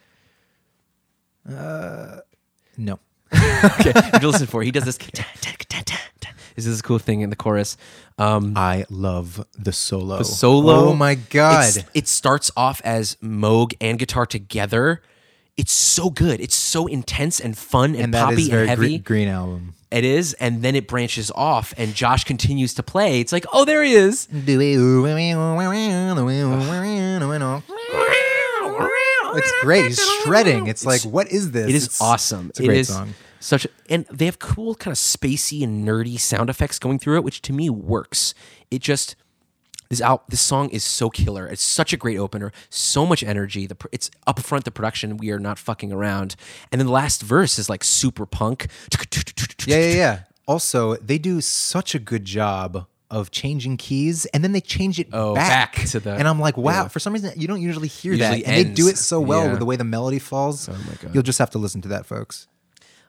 [2.78, 2.98] No,
[3.34, 4.62] okay, you listen for.
[4.62, 4.66] it.
[4.66, 4.98] He does this.
[6.54, 7.78] This is this cool thing in the chorus.
[8.18, 10.18] Um, I love the solo.
[10.18, 10.90] the solo.
[10.90, 11.64] Oh my god!
[11.76, 15.00] It's- it starts off as Moog and guitar together.
[15.56, 16.40] It's so good.
[16.40, 18.98] It's so intense and fun and, and that poppy and heavy.
[18.98, 19.74] gre- green album.
[19.90, 23.20] It is, and then it branches off, and Josh continues to play.
[23.20, 24.26] It's like, oh, there he is.
[29.34, 29.86] It's great.
[29.86, 30.66] He's shredding.
[30.66, 31.68] It's like, what is this?
[31.68, 32.48] It is It's- awesome.
[32.50, 33.14] It's a great It is song.
[33.40, 37.16] Such, a, and they have cool kind of spacey and nerdy sound effects going through
[37.16, 38.34] it, which to me works.
[38.70, 39.16] It just
[39.92, 41.46] this out this song is so killer.
[41.46, 42.50] It's such a great opener.
[42.70, 43.66] So much energy.
[43.66, 44.64] The pr- it's up front.
[44.64, 45.18] The production.
[45.18, 46.34] We are not fucking around.
[46.72, 48.68] And then the last verse is like super punk.
[49.66, 50.18] Yeah, yeah, yeah.
[50.48, 55.08] Also, they do such a good job of changing keys, and then they change it
[55.12, 55.76] Oh, back.
[55.76, 56.72] back to the- and I'm like, wow.
[56.84, 56.88] yeah.
[56.88, 59.44] For some reason, you don't usually hear Usually that, and they do it so well
[59.44, 59.50] Yeah.
[59.50, 60.68] with the way the melody falls.
[60.68, 61.14] Oh my God.
[61.14, 62.48] You'll just have to listen to that, folks.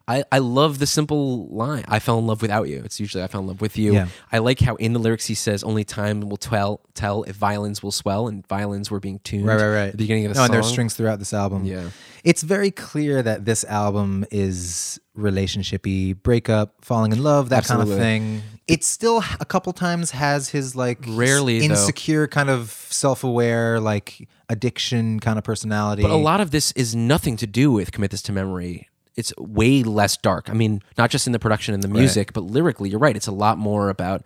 [0.05, 1.85] I, I love the simple line.
[1.87, 2.81] I fell in love without you.
[2.83, 3.93] It's usually I fell in love with you.
[3.93, 4.07] Yeah.
[4.31, 7.81] I like how in the lyrics he says only time will tell tell if violins
[7.81, 9.45] will swell and violins were being tuned.
[9.45, 9.85] Right, right, right.
[9.87, 10.45] At the beginning of the no, song.
[10.45, 11.63] and there's strings throughout this album.
[11.63, 11.89] Yeah.
[12.25, 17.87] It's very clear that this album is relationshipy, breakup, falling in love, that kind of
[17.87, 18.41] thing.
[18.67, 21.65] It still a couple times has his like Rarely, though.
[21.65, 26.01] insecure kind of self-aware like addiction kind of personality.
[26.01, 28.89] But a lot of this is nothing to do with commit this to memory.
[29.15, 30.49] It's way less dark.
[30.49, 33.15] I mean, not just in the production and the music, but lyrically, you're right.
[33.15, 34.23] It's a lot more about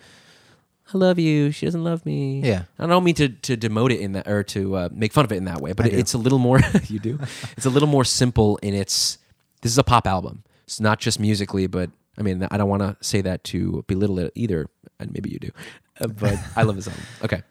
[0.94, 1.52] I love you.
[1.52, 2.42] She doesn't love me.
[2.42, 2.64] Yeah.
[2.80, 5.32] I don't mean to to demote it in that or to uh, make fun of
[5.32, 5.98] it in that way, but I do.
[5.98, 6.60] it's a little more.
[6.88, 7.20] you do.
[7.58, 9.18] It's a little more simple in its.
[9.62, 10.44] This is a pop album.
[10.64, 14.20] It's not just musically, but I mean, I don't want to say that to belittle
[14.20, 14.68] it either,
[15.00, 15.52] and maybe you do,
[16.00, 17.04] uh, but I love this album.
[17.24, 17.42] Okay,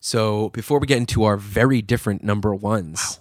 [0.00, 3.18] so before we get into our very different number ones,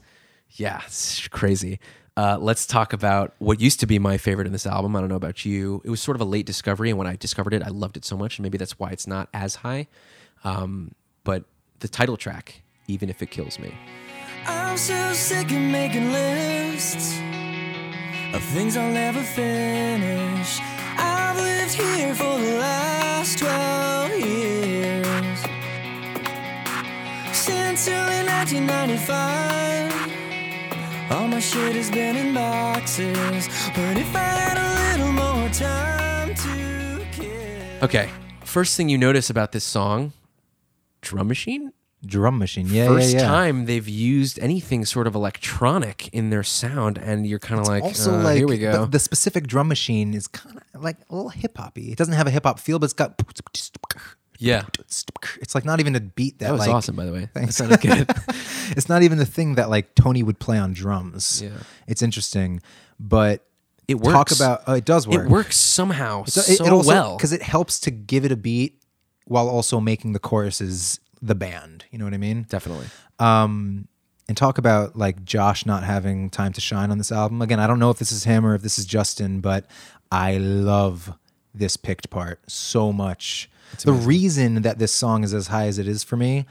[0.50, 1.80] yeah, it's crazy.
[2.18, 4.96] Uh, let's talk about what used to be my favorite in this album.
[4.96, 5.82] I don't know about you.
[5.84, 8.06] It was sort of a late discovery, and when I discovered it, I loved it
[8.06, 9.88] so much, and maybe that's why it's not as high.
[10.46, 11.44] Um, but
[11.80, 13.74] the title track, "Even If It Kills Me,"
[14.48, 17.20] I'm so sick of making lists
[18.34, 20.60] of things I'll never finish.
[20.98, 25.40] I've lived here for the last 12 years.
[27.34, 29.92] Since early 1995,
[31.10, 33.48] all my shit has been in boxes.
[33.76, 37.84] But if I had a little more time to kill.
[37.84, 38.10] Okay,
[38.44, 40.14] first thing you notice about this song,
[41.02, 41.72] drum machine.
[42.06, 42.68] drum machine.
[42.70, 43.28] Yeah, First yeah, yeah.
[43.28, 47.84] time they've used anything sort of electronic in their sound, and you're kind of like,
[47.84, 48.82] also uh, like here we go.
[48.86, 51.92] The, the specific drum machine is kind of like a little hip hoppy.
[51.92, 53.18] It doesn't have a hip hop feel, but it's got
[54.40, 54.64] yeah,
[55.42, 57.30] It's like not even a beat that, that was like, awesome, by the way.
[57.34, 57.58] Thanks.
[57.58, 58.10] That sounded good.
[58.78, 61.42] it's not even the thing that like Tony would play on drums.
[61.44, 61.52] Yeah.
[61.88, 62.62] It's interesting,
[63.00, 63.46] but
[63.88, 64.14] It works.
[64.14, 65.26] talk about oh, it does work.
[65.26, 67.18] It works somehow It- so it also, well.
[67.18, 68.82] because it helps to give it a beat
[69.26, 71.86] while also making the choruses the band.
[71.92, 72.46] You know what I mean?
[72.50, 72.88] Definitely.
[73.20, 73.88] Um,
[74.28, 77.42] and talk about like Josh not having time to shine on this album.
[77.42, 79.66] Again, I don't know if this is him or if this is Justin, but
[80.12, 81.14] I love
[81.54, 83.50] this picked part so much.
[83.84, 86.46] The reason that this song is as high as it is for me,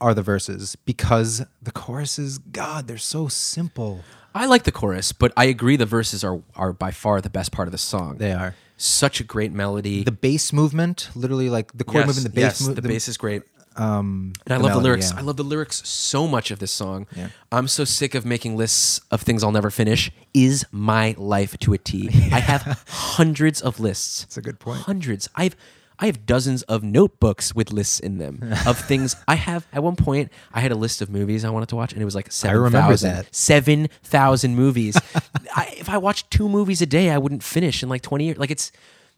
[0.00, 4.00] are the verses because the choruses, God, they're so simple.
[4.34, 7.50] I like the chorus, but I agree the verses are are by far the best
[7.50, 8.18] part of the song.
[8.18, 8.54] They are.
[8.76, 10.04] such a great melody.
[10.04, 13.08] The bass movement, literally like the chord yes, movement, the bass yes, mo- the, bass
[13.08, 13.42] is great.
[13.74, 15.10] um, And I the love the lyrics.
[15.10, 15.18] yeah.
[15.18, 17.08] I love the lyrics so much of this song.
[17.16, 17.30] Yeah.
[17.50, 20.12] I'm so sick of making lists of things I'll never finish.
[20.32, 22.08] Is my life to a T.
[22.32, 24.22] I have hundreds of lists.
[24.22, 24.82] That's a good point.
[24.82, 25.28] Hundreds.
[25.34, 25.56] I've
[26.00, 29.66] I have dozens of notebooks with lists in them of things I have.
[29.72, 32.04] At one point, I had a list of movies I wanted to watch, and it
[32.04, 33.10] was like seven remember thousand.
[33.10, 33.34] that.
[33.34, 34.96] Seven thousand movies.
[35.56, 38.38] I, if I watched two movies a day, I wouldn't finish in like twenty years.
[38.38, 38.70] Like it's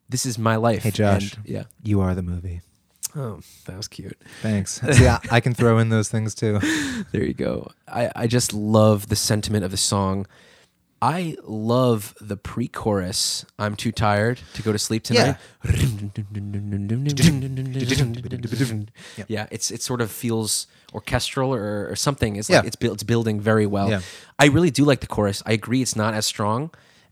[0.09, 0.83] this is my life.
[0.83, 1.65] Hey Josh, And, yeah.
[1.83, 2.63] you are the movie.
[3.17, 4.17] Oh, that was cute.
[4.41, 4.83] Thanks.
[4.85, 6.61] I, I can throw in those things too.
[7.13, 7.73] There you go.
[7.89, 10.27] I, I just love the sentiment of the song.
[11.03, 13.47] I love the pre chorus.
[13.59, 15.37] I'm too tired to go to sleep tonight.
[15.65, 15.73] Yeah,
[19.29, 19.47] yeah.
[19.51, 22.37] it's it sort of feels orchestral or, or something.
[22.37, 22.67] It's like Yeah.
[22.67, 23.91] it's built it's building very well.
[23.91, 24.01] Yeah.
[24.39, 25.43] I really do like the chorus.
[25.47, 26.71] I agree it's not as strong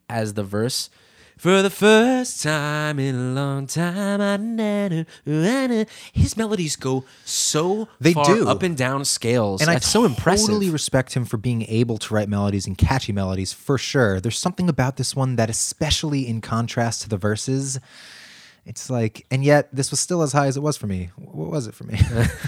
[0.08, 0.90] as the verse.
[1.38, 5.84] For the first time in a long time, I I know.
[6.12, 8.48] his melodies go so They far do.
[8.48, 9.60] up and down scales.
[9.60, 10.48] And That's I so impressive.
[10.48, 14.20] totally respect him for being able to write melodies and catchy melodies for sure.
[14.20, 17.78] There's something about this one that, especially in contrast to the verses,
[18.66, 21.10] it's like, and yet this was still as high as it was for me.
[21.16, 21.98] What was it for me?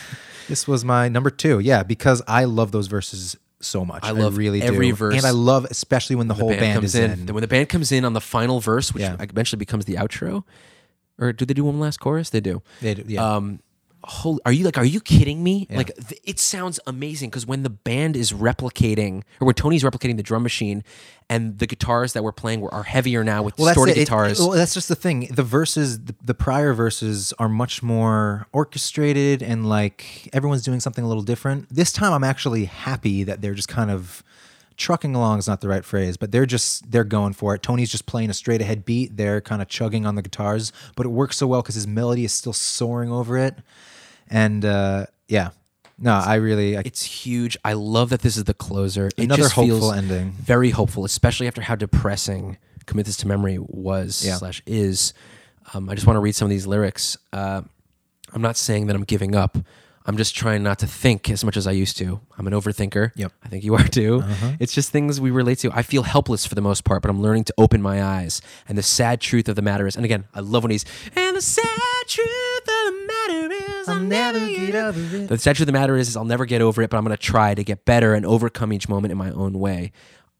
[0.48, 1.60] this was my number two.
[1.60, 4.04] Yeah, because I love those verses so much.
[4.04, 4.94] I love really every do.
[4.96, 5.16] verse.
[5.16, 7.28] and I love especially when the, whole band, comes is in.
[7.28, 7.34] in.
[7.34, 9.16] When the band comes in on the final verse, which Yeah.
[9.20, 10.44] eventually becomes the outro,
[11.18, 12.30] or do they do one last chorus?
[12.30, 12.62] They do.
[12.80, 13.36] They do, yeah.
[13.36, 13.60] Um,
[14.04, 14.78] holy, are you like?
[14.78, 15.66] Are you kidding me?
[15.70, 20.16] Like, th- it sounds amazing because when the band is replicating, or when Tony's replicating
[20.16, 20.82] the drum machine,
[21.28, 23.98] and the guitars that we're playing were, are heavier now with distorted it.
[23.98, 24.38] It- guitars.
[24.40, 25.28] well, that's just the thing.
[25.32, 31.04] The verses, the, the prior verses, are much more orchestrated and like everyone's doing something
[31.04, 31.68] a little different.
[31.68, 34.24] This time, I'm actually happy that they're just kind of
[34.80, 37.62] trucking along is not the right phrase, but they're just they're going for it.
[37.62, 39.16] Tony's just playing a straight ahead beat.
[39.16, 42.24] They're kind of chugging on the guitars, but it works so well because his melody
[42.24, 43.56] is still soaring over it.
[44.28, 45.50] And uh, yeah,
[45.98, 47.56] no, I really I, it's huge.
[47.64, 49.08] I love that this is the closer.
[49.08, 50.32] It Another just hopeful feels ending.
[50.32, 54.36] Very hopeful, especially after how depressing "Commit This to Memory" was Yeah.
[54.36, 55.12] slash is.
[55.74, 57.16] Um, I just want to read some of these lyrics.
[57.32, 57.62] Uh,
[58.32, 59.58] I'm not saying that I'm giving up.
[60.10, 62.20] I'm just trying not to think as much as I used to.
[62.36, 63.12] I'm an overthinker.
[63.14, 63.32] Yep.
[63.44, 64.22] I think you are too.
[64.24, 64.52] Uh-huh.
[64.58, 65.70] It's just things we relate to.
[65.72, 68.42] I feel helpless for the most part, but I'm learning to open my eyes.
[68.66, 71.36] And the sad truth of the matter is, and again, I love when he's, and
[71.36, 71.68] the sad
[72.08, 75.28] truth of the matter is, I'll never get over it.
[75.28, 77.04] The sad truth of the matter is, is I'll never get over it, but I'm
[77.04, 79.92] going to try to get better and overcome each moment in my own way.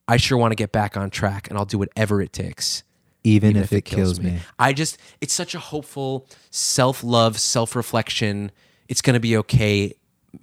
[0.09, 2.83] I sure want to get back on track, and I'll do whatever it takes.
[3.23, 4.41] even, if, it kills, me.
[4.59, 8.51] I just, it's such a hopeful self love, self reflection.
[8.91, 9.95] It's going to be okay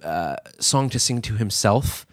[0.02, 2.04] uh, song to sing to himself.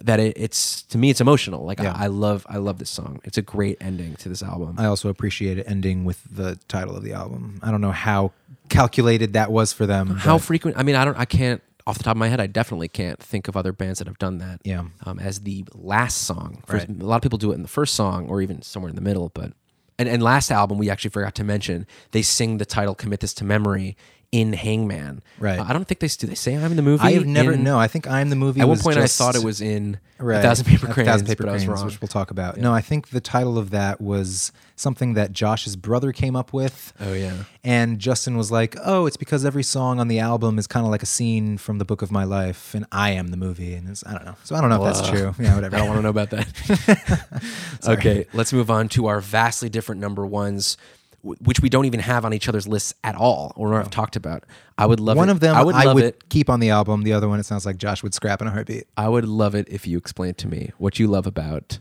[0.00, 1.64] That it, it's to me, it's emotional.
[1.64, 1.92] Like Yeah.
[1.96, 3.20] I, I love, I love this song.
[3.24, 4.76] It's a great ending to this album.
[4.78, 7.58] I also appreciate it ending with the title of the album.
[7.60, 8.30] I don't know how
[8.68, 10.10] calculated that was for them.
[10.10, 10.78] How frequent?
[10.78, 11.18] I mean, I don't.
[11.18, 12.40] I can't off the top of my head.
[12.40, 14.60] I definitely can't think of other bands that have done that.
[14.64, 14.84] Yeah.
[15.04, 16.62] Um, as the last song.
[16.66, 17.02] First, Right.
[17.02, 19.02] A lot of people do it in the first song or even somewhere in the
[19.02, 19.30] middle.
[19.34, 19.54] But
[19.98, 23.34] and and last album we actually forgot to mention they sing the title "Commit This
[23.34, 23.96] to Memory"
[24.32, 25.22] in Hangman.
[25.40, 25.58] Right.
[25.58, 26.26] Uh, I don't think they do.
[26.28, 27.02] They say I'm in the movie.
[27.02, 27.78] I have never in- no.
[27.78, 28.60] I think I'm the movie.
[28.60, 31.08] At one point, just- I thought it was in right, A Thousand Paper A Cranes,
[31.08, 31.86] Thousand Paper but I was Cranes, wrong.
[31.86, 32.56] which we'll talk about.
[32.56, 36.92] No, I think the title of that was something that Josh's brother came up with.
[37.00, 37.34] Oh, yeah.
[37.64, 40.92] And Justin was like, "Oh, it's because every song on the album is kind of
[40.92, 43.88] like a scene from the Book of My Life, and I am the movie." And
[43.88, 44.36] it's, I don't know.
[44.44, 45.34] So I don't know if that's true.
[45.40, 45.74] Yeah, whatever.
[45.76, 47.26] I don't want to know about that.
[47.88, 50.76] okay, let's move on to our vastly different number ones,
[51.22, 54.44] which we don't even have on each other's lists at all, or have talked about.
[54.78, 55.32] I would love One it.
[55.32, 56.28] of them I would love it.
[56.30, 57.02] keep on the album.
[57.02, 58.86] The other one, it sounds like Josh would scrap in a heartbeat.
[58.96, 61.78] I would love it if you explained to me what you love about.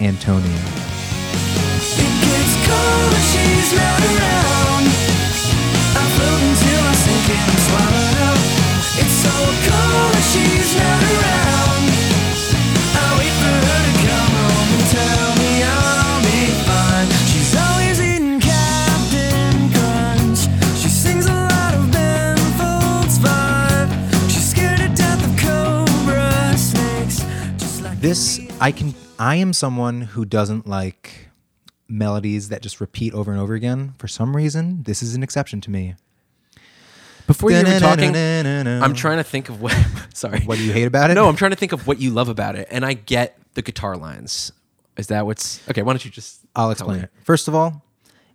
[0.00, 0.48] Antonia.
[1.94, 4.84] It gets cold when she's not around.
[5.94, 8.38] I float until I sink and I'm swallowed up.
[9.02, 9.34] It's so
[9.68, 11.51] cold when she's not around.
[28.02, 31.28] This I can I am someone who doesn't like
[31.86, 33.94] melodies that just repeat over and over again.
[33.96, 35.94] For some reason, this is an exception to me.
[37.28, 38.16] Before you were talking.
[38.16, 39.72] I'm trying to think of what.
[40.14, 40.40] Sorry.
[40.40, 41.14] What do you hate about it?
[41.14, 43.62] No, I'm trying to think of what you love about it, and I get the
[43.62, 44.50] guitar lines.
[44.96, 45.82] Is that what's okay?
[45.82, 46.40] Why don't you just?
[46.56, 47.10] I'll explain it.
[47.22, 47.84] First of all,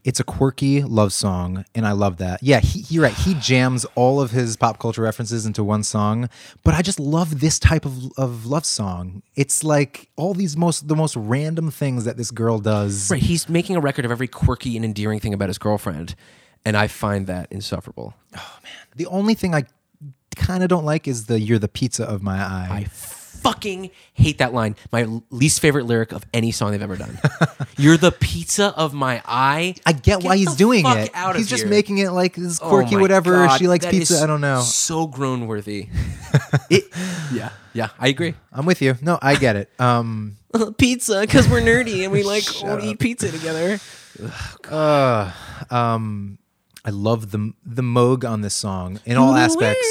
[0.08, 2.41] It's a quirky love song, and I love that.
[2.41, 3.13] Yeah, he, you're right.
[3.13, 6.30] He jams all of his pop culture references into one song,
[6.63, 9.22] but I just love this type of, of love song.
[9.36, 13.12] It's like all these most the most random things that this girl does.
[13.12, 13.22] Right.
[13.22, 16.15] He's making a record of every quirky and endearing thing about his girlfriend,
[16.63, 18.13] and I find that insufferable.
[18.34, 19.65] Oh man, the only thing I
[20.38, 22.84] kind of don't like is the "You're the pizza of my eye." I
[23.41, 24.76] fucking hate that line.
[24.91, 27.19] My least favorite lyric of any song they've ever done.
[27.78, 29.76] You're the pizza of my eye.
[29.86, 31.12] I get, why he's doing it.
[31.36, 31.69] he's just here.
[31.69, 33.45] making it like this Oh quirky my whatever.
[33.45, 34.21] God, she likes pizza.
[34.21, 34.62] I don't know.
[34.62, 35.89] So groan worthy.
[36.69, 38.36] yeah, yeah, I agree.
[38.52, 38.95] I'm with you.
[39.02, 39.69] No, I get it.
[39.80, 40.38] Um,
[40.78, 43.80] pizza because we're nerdy and we like to eat pizza together.
[44.69, 45.34] Ugh.
[45.71, 46.39] um,
[46.84, 49.88] I love the the moog on this song in all aspects.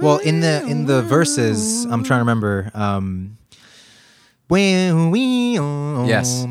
[0.00, 2.70] Well, in the in the verses, I'm trying to remember.
[2.74, 3.36] Um,
[6.08, 6.44] Yes.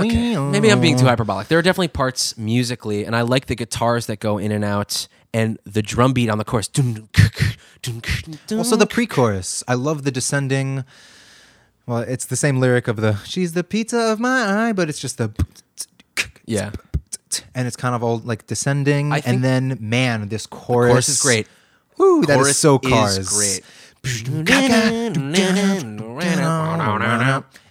[0.00, 0.36] Okay.
[0.50, 1.48] Maybe I'm being too hyperbolic.
[1.48, 5.08] There are definitely parts musically, and I like the guitars that go in and out,
[5.32, 6.68] and the drum beat on the chorus.
[8.58, 9.64] Also, the pre-chorus.
[9.66, 10.84] I love the descending.
[11.86, 14.98] Well, it's the same lyric of the "She's the pizza of my eye," but it's
[15.00, 15.32] just the
[16.44, 16.70] yeah,
[17.54, 21.08] and it's kind of all like descending, I think- and then man, this chorus, chorus
[21.08, 21.46] is great.
[22.02, 23.28] Woo, that is so is cars.
[23.28, 23.60] great.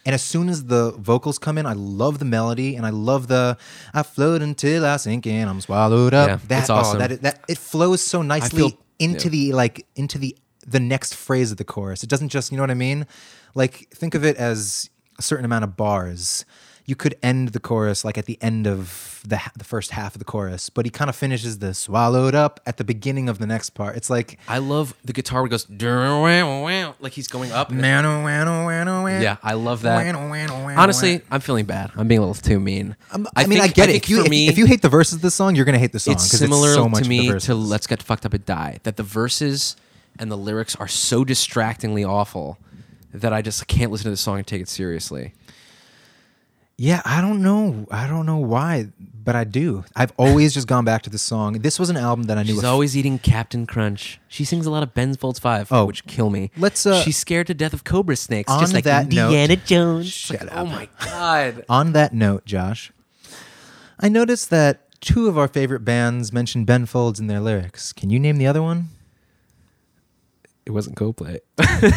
[0.03, 3.27] And as soon as the vocals come in, I love the melody and I love
[3.27, 3.57] the
[3.93, 6.29] I float until I sink in, I'm swallowed up.
[6.29, 7.01] Yeah, that oh, awesome.
[7.01, 9.31] oh, that that it flows so nicely feel- into yeah.
[9.31, 12.03] the like into the the next phrase of the chorus.
[12.03, 13.07] It doesn't just, you know what I mean?
[13.53, 14.89] Like think of it as
[15.19, 16.45] a certain amount of bars.
[16.85, 20.19] You could end the chorus like at the end of the the first half of
[20.19, 23.45] the chorus, but he kind of finishes the swallowed up at the beginning of the
[23.45, 23.95] next part.
[23.95, 25.69] It's like I love the guitar where it goes
[26.99, 27.71] like he's going up.
[27.71, 29.97] Yeah, oh, oh, oh, yeah, I love that.
[30.77, 31.91] Honestly, I'm feeling bad.
[31.95, 32.95] I'm being a little too mean.
[33.11, 33.95] Um, I, mean, I think- get it.
[33.95, 35.99] If you me, if you hate the verses of the song, you're gonna hate the
[35.99, 38.79] song it's similar it's so much to me to "Let's Get Fucked Up and Die."
[38.83, 39.75] That the verses
[40.17, 42.57] and the lyrics are so distractingly awful
[43.13, 45.33] that I just can't listen to the song and take it seriously.
[46.83, 47.85] Yeah, I don't know.
[47.91, 49.83] I don't know why, but I do.
[49.95, 51.59] I've always just gone back to the song.
[51.59, 52.53] This was an album that I knew.
[52.55, 54.19] She's a f- always eating Captain Crunch.
[54.27, 56.49] She sings a lot of Ben's Folds Five, Oh, which kill me.
[56.57, 59.57] let's, uh, She's scared to death of cobra snakes, on just like that note- Indiana
[59.57, 60.07] Jones.
[60.11, 60.57] Shut Like, up.
[60.57, 61.65] Oh my god!
[61.69, 62.91] On that note, Josh,
[63.99, 67.93] I noticed that two of our favorite bands mentioned Ben Folds in their lyrics.
[67.93, 68.87] Can you name the other one?
[70.65, 71.41] It wasn't Coldplay.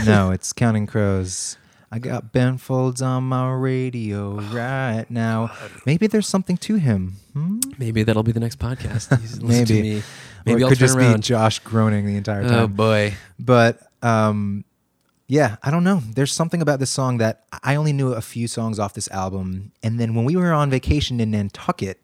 [0.05, 1.57] no, it's Counting Crows.
[1.95, 5.53] I got Ben Folds on my radio right now.
[5.87, 7.15] Maybe there's something to him.
[7.35, 7.61] Hmm?
[7.79, 9.41] Maybe that'll be the next podcast.
[9.43, 9.65] Maybe.
[9.67, 9.99] to me.
[9.99, 10.03] Or
[10.45, 11.15] Maybe it I'll could just be.
[11.21, 12.53] Josh groaning the entire time.
[12.55, 13.15] oh boy!
[13.39, 14.65] but um
[15.27, 18.47] yeah i don't know there's something about this song that i only knew a few
[18.47, 21.99] songs off this album and then when we were on vacation in nantucket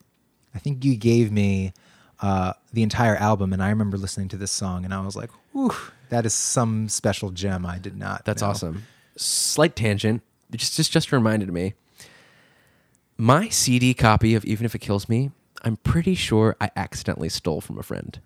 [0.55, 1.75] i think you gave me
[2.23, 5.29] uh the entire album and i remember listening to this song and i was like
[6.09, 8.49] that is some special gem i did not That's know.
[8.49, 8.85] awesome.
[9.17, 10.23] Slight tangent.
[10.53, 11.75] It just just just reminded me.
[13.17, 15.31] My CD copy of Even If It Kills Me,
[15.63, 18.19] I'm pretty sure I accidentally stole from a friend.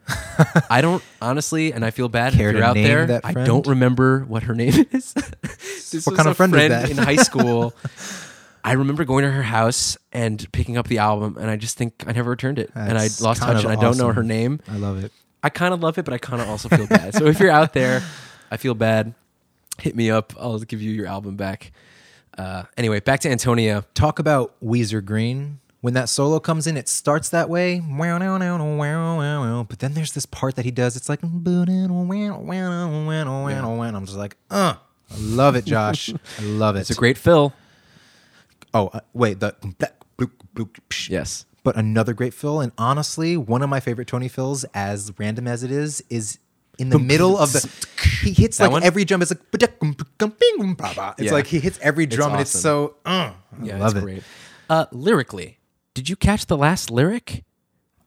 [0.71, 3.07] I don't honestly, and I feel bad Care if you're to out name there.
[3.07, 3.47] that I friend?
[3.47, 5.13] don't remember what her name is.
[5.15, 6.91] this What was kind a of friend is that?
[6.91, 7.75] in high school.
[8.67, 12.05] I remember going to her house and picking up the album, and I just think
[12.07, 14.05] I never returned it, and I That's lost kind touch, of and I don't know
[14.07, 14.17] awesome.
[14.17, 14.61] her name.
[14.69, 17.15] i love it I kind of love it, but I kind of also feel bad.
[17.15, 18.01] So if you're out there,
[18.51, 19.13] I feel bad.
[19.81, 20.33] Hit me up.
[20.39, 21.73] I'll give you your album back.
[22.37, 23.85] Uh, anyway, back to Antonia.
[23.95, 27.79] talk about weezer green when that solo comes in it starts that way
[29.69, 31.41] but then there's this part that he does it's like i'm
[34.07, 34.75] just like uh
[35.11, 37.53] i love it josh i love it It's a great fill.
[38.73, 39.55] oh uh, wait the
[41.11, 41.45] Yes.
[41.63, 45.63] but another great fill and honestly one of my favorite tony fills as random as
[45.63, 46.39] it is is
[46.79, 47.61] in the middle of the
[48.23, 48.83] he hits That like one?
[48.83, 51.33] every drum it's like it's Yeah.
[51.33, 54.23] like he hits every drum and it's so uh, I Yeah, love it's it great.
[54.71, 55.59] Uh, lyrically,
[55.95, 57.45] did you catch the last lyric?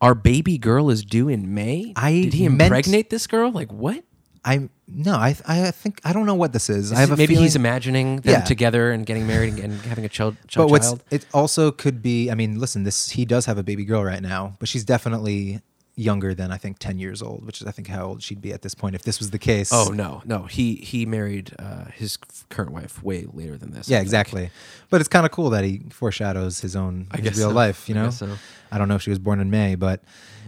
[0.02, 1.94] Our baby girl is due in May.
[1.96, 3.52] I did he meant- impregnate this girl?
[3.52, 4.04] Like what?
[4.46, 6.94] I'm no, I I think I don't know what this is.
[6.94, 8.42] I have a maybe feeling, he's imagining them Yeah.
[8.42, 10.38] together and getting married and, and having a child.
[10.56, 11.04] But what's child.
[11.12, 12.30] it also could be?
[12.32, 15.62] I mean, listen, this he does have a baby girl right now, but she's definitely
[15.98, 18.54] younger than I think ten years old, which is I think how old she'd be
[18.54, 19.72] at this point if this was the case.
[19.74, 20.44] Oh no, no.
[20.44, 22.18] He he married uh, his
[22.50, 23.90] current wife way later than this.
[23.90, 24.06] I yeah, think.
[24.06, 24.50] exactly.
[24.90, 27.56] But it's kind of cool that he foreshadows his own I his real so.
[27.56, 27.90] life.
[27.90, 28.38] You I know, guess so.
[28.72, 30.04] I don't know if she was born in May, but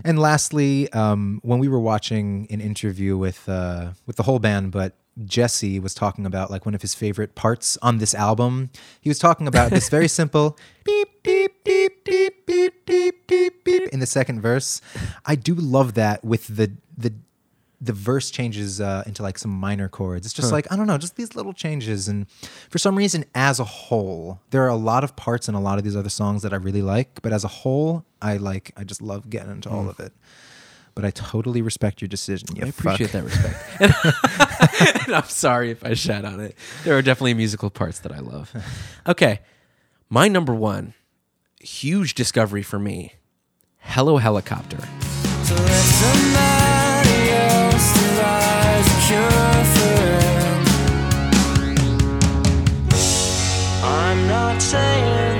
[0.06, 4.72] and lastly, um, when we were watching an interview with uh, with the whole band,
[4.72, 4.94] but
[5.26, 8.70] Jesse was talking about like one of his favorite parts on this album.
[9.02, 11.59] He was talking about this very simple beep beep
[12.04, 14.82] beep beep beep beep in the second verse.
[15.26, 17.14] I do love that with the the
[17.82, 20.26] the verse changes uh, into like some minor chords.
[20.26, 22.08] It's just like I don't know, just these little changes.
[22.08, 22.30] And
[22.70, 25.78] for some reason, as a whole, there are a lot of parts in a lot
[25.78, 27.22] of these other songs that I really like.
[27.22, 30.12] But as a whole, I like I just love getting into all of it.
[30.96, 32.50] But I totally respect your decision.
[32.56, 33.24] You I appreciate fuck.
[33.24, 35.08] that respect.
[35.08, 36.58] and I'm sorry if I shat on it.
[36.84, 38.52] There are definitely musical parts that I love.
[39.08, 39.40] Okay.
[40.10, 40.94] My number one,
[41.60, 43.14] huge discovery for me
[43.80, 44.78] Hello Helicopter.
[53.82, 55.38] I'm not saying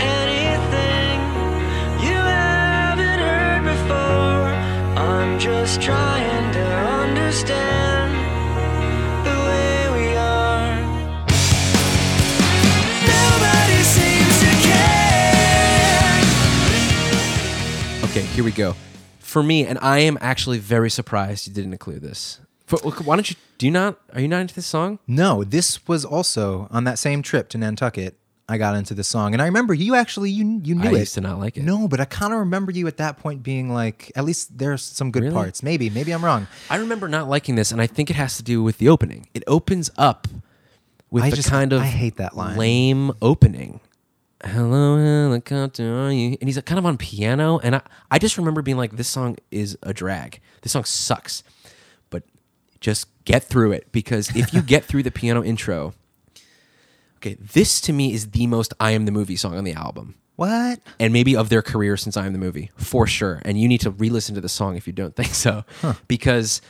[0.00, 1.18] anything
[2.06, 4.48] you haven't heard before.
[5.02, 7.81] I'm just trying to understand
[18.32, 18.74] here we go.
[19.18, 22.40] For me, and I am actually very surprised you didn't include this.
[22.70, 23.36] Why don't you?
[23.58, 23.98] Do you not?
[24.14, 24.98] Are you not into this song?
[25.06, 28.16] No, this was also on that same trip to Nantucket.
[28.48, 30.98] I got into this song, and I remember you actually you you knew I it.
[31.00, 31.62] used to not like it.
[31.64, 34.82] No, but I kind of remember you at that point being like, at least there's
[34.82, 35.34] some good Really?
[35.34, 35.62] parts.
[35.62, 36.46] Maybe, maybe I'm wrong.
[36.68, 39.28] I remember not liking this, and I think it has to do with the opening.
[39.32, 40.26] It opens up
[41.10, 42.56] with I the just- kind of I hate that line.
[42.58, 43.80] lame opening.
[44.44, 46.36] Hello, helicopter, are you?
[46.40, 49.36] And he's kind of on piano, and I, I just remember being like, this song
[49.52, 50.40] is a drag.
[50.62, 51.44] This song sucks,
[52.10, 52.24] but
[52.80, 55.94] just get through it because if you get through the piano intro,
[57.18, 60.16] okay, this to me is the most I Am the Movie song on the album
[60.34, 60.80] What?
[60.98, 63.40] and maybe of their career since I Am the Movie, for sure.
[63.44, 65.64] And you need to re listen to the song if you don't think so.
[66.08, 66.60] Because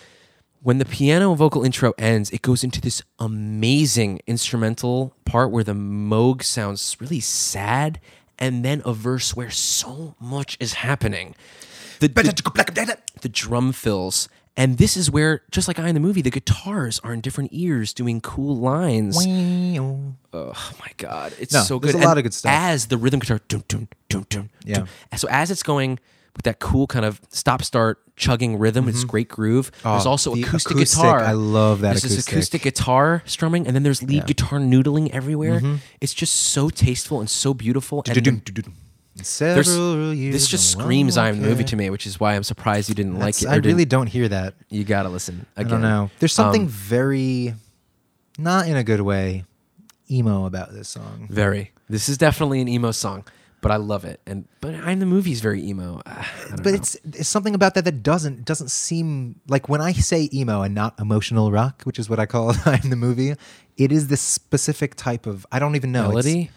[0.63, 5.65] when the piano and vocal intro ends, it goes into this amazing instrumental part where
[5.65, 8.01] the Moog sounds really sad,
[8.39, 11.35] and then a verse where so much is happening.
[12.01, 12.33] The, the,
[13.23, 14.29] the drum fills.
[14.57, 17.51] And this is where, just like I in the movie, the guitars are in different
[17.55, 19.17] ears doing cool lines.
[20.33, 22.03] Oh my god, it's No, so there's good.
[22.03, 22.53] a lot And of good stuff.
[22.53, 23.89] As the rhythm guitar, dun, dun,
[24.29, 24.85] dun, Yeah.
[25.17, 25.99] So as it's going
[26.37, 29.71] with that cool kind of stop start chugging rhythm, it's great groove.
[29.83, 31.21] there's Oh, also the acoustic, acoustic, guitar.
[31.21, 32.33] I love that There's this acoustic.
[32.35, 34.19] acoustic guitar strumming, and then there's lead Yeah.
[34.21, 34.27] Mm-hmm.
[34.27, 35.61] guitar noodling everywhere.
[36.01, 38.03] It's just so tasteful and so beautiful.
[38.07, 42.35] And Several years this just screams I am the movie to me, which is why
[42.35, 43.47] I'm surprised you didn't like it.
[43.49, 44.55] I really don't hear that.
[44.71, 45.71] You gotta listen I again.
[45.73, 46.11] don't know.
[46.19, 47.55] There's something Um, very,
[48.39, 49.45] not in a good way,
[50.11, 51.27] emo about this song.
[51.31, 51.73] very.
[51.91, 53.25] This is definitely an emo song,
[53.63, 54.21] but I love it.
[54.27, 56.03] And but I'm the movie's very emo.
[56.51, 56.73] But know.
[56.73, 60.75] it's it's something about that that doesn't doesn't seem like when I say emo and
[60.75, 62.51] not emotional rock, which is what I call
[62.85, 63.35] in the movie.
[63.79, 66.51] It is this specific type of I don't even know melody.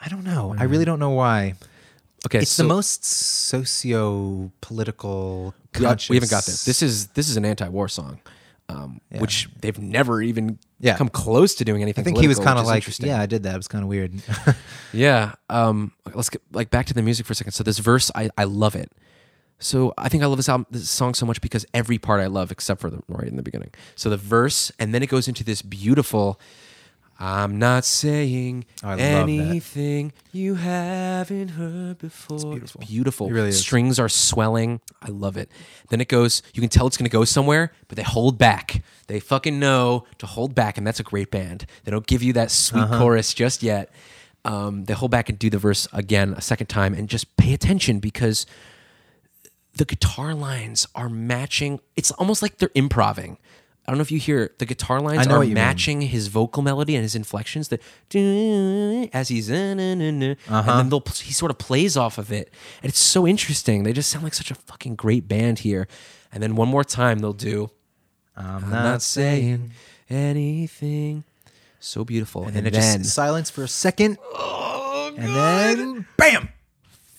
[0.00, 0.56] I don't know.
[0.58, 1.54] I really don't know why.
[2.26, 5.54] Okay, It's so the most socio-political.
[5.74, 5.86] we we
[6.16, 6.64] haven't got this.
[6.64, 8.20] This is this is an anti-war song,
[8.68, 10.96] um, which they've never even Yeah.
[10.96, 12.02] come close to doing anything.
[12.02, 13.54] I think he was kind of like, yeah, I did that.
[13.54, 14.12] It was kind of weird.
[14.92, 15.34] yeah.
[15.48, 17.52] Um, let's get like back to the music for a second.
[17.52, 18.92] So this verse, I I love it.
[19.58, 22.26] So I think I love this album, this song so much because every part I
[22.26, 23.70] love except for the right in the beginning.
[23.94, 26.38] So the verse, and then it goes into this beautiful.
[27.18, 29.22] I'm not saying Oh, I love that.
[29.22, 32.36] anything you haven't heard before.
[32.36, 32.80] It's beautiful.
[32.82, 33.26] beautiful.
[33.28, 33.58] It really is.
[33.60, 34.80] Strings are swelling.
[35.00, 35.50] I love it.
[35.88, 36.42] Then it goes.
[36.52, 38.82] You can tell it's going to go somewhere, but they hold back.
[39.06, 41.64] They fucking know to hold back, and that's a great band.
[41.84, 42.98] They don't give you that sweet Uh-huh.
[42.98, 43.90] chorus just yet.
[44.44, 47.54] Um, they hold back and do the verse again a second time, and just pay
[47.54, 48.44] attention because
[49.74, 51.80] the guitar lines are matching.
[51.96, 53.38] It's almost like they're improving.
[53.86, 55.54] I don't know if you hear the guitar lines are you mean.
[55.54, 57.68] matching his vocal melody and his inflections.
[57.68, 57.80] that
[59.12, 60.76] as he's and Uh-huh.
[60.78, 62.50] then they'll he sort of plays off of it,
[62.82, 63.84] and it's so interesting.
[63.84, 65.86] They just sound like such a fucking great band here.
[66.32, 67.70] And then one more time they'll do.
[68.36, 69.70] I'm, I'm not saying
[70.10, 71.24] anything.
[71.78, 72.44] So beautiful.
[72.44, 76.48] And then it just silence for a second, oh, and then bam.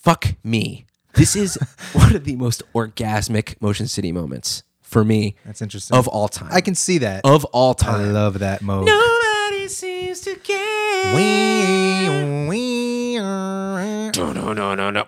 [0.01, 0.85] fuck me.
[1.13, 1.55] This is
[1.93, 5.35] one of the most orgasmic Motion City moments for me.
[5.45, 5.97] That's interesting.
[5.97, 6.49] Of all time.
[6.51, 7.21] I can see that.
[7.25, 8.01] Of all time.
[8.01, 8.85] I love that mode.
[8.85, 11.15] Nobody seems to get.
[11.15, 15.05] Wee, wee, No, no, no, no, no.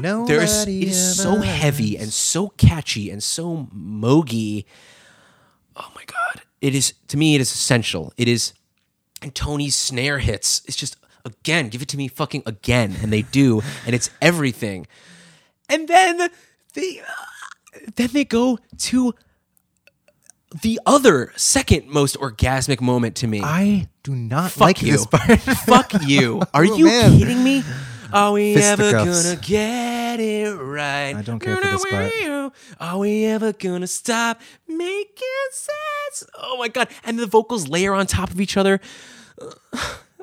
[0.00, 4.64] Nobody There's, it is so heavy and so catchy and so mogy.
[5.76, 6.42] Oh my god!
[6.60, 7.34] It is to me.
[7.34, 8.12] It is essential.
[8.16, 8.54] It is,
[9.20, 10.62] and Tony's snare hits.
[10.66, 14.86] It's just again, give it to me, fucking again, and they do, and it's everything.
[15.68, 16.30] And then
[16.74, 17.24] they, uh,
[17.96, 19.14] then they go to
[20.62, 23.40] the other second most orgasmic moment to me.
[23.42, 24.92] I do not Fuck like you.
[24.92, 25.40] this part.
[25.66, 26.42] Fuck you.
[26.52, 27.18] Are Oh, you man.
[27.18, 27.62] kidding me?
[28.12, 31.16] Are we ever gonna get it right.
[31.16, 32.52] I don't care for this part.
[32.78, 36.30] Are we ever gonna stop making sense?
[36.38, 36.88] Oh my god!
[37.04, 38.80] And the vocals layer on top of each other.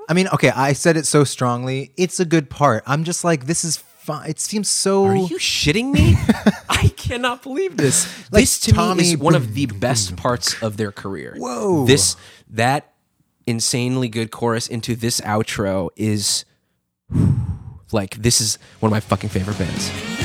[0.08, 1.92] I mean, okay, I said it so strongly.
[1.98, 2.84] It's a good part.
[2.86, 3.78] I'm just like, this is
[4.10, 4.30] fine.
[4.30, 5.06] It seems so.
[5.06, 6.16] Are you shitting me?
[6.70, 8.08] I cannot believe this.
[8.32, 11.36] Like this to me is one of the best parts of their career.
[11.38, 11.86] Whoa.
[11.86, 12.16] This
[12.50, 12.94] that
[13.46, 16.46] insanely good chorus into this outro is
[17.92, 20.19] like this is one of my fucking favorite bands.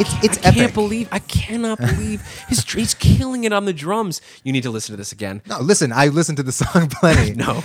[0.00, 0.54] It's it's I epic.
[0.54, 4.20] can't believe I cannot believe his he's killing it on the drums.
[4.42, 5.42] You need to listen to this again.
[5.46, 7.34] no, listen, I listened to the song plenty.
[7.44, 7.62] No.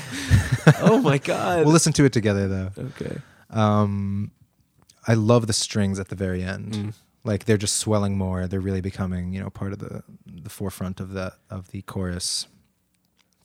[0.81, 1.63] oh my god.
[1.63, 2.71] We'll listen to it together though.
[2.77, 3.17] okay.
[3.49, 4.31] Um,
[5.07, 6.73] I love the strings at the very end.
[6.73, 6.93] Mm.
[7.23, 8.47] Like they're just swelling more.
[8.47, 12.47] They're really becoming, you know, part of the the forefront of the of the chorus.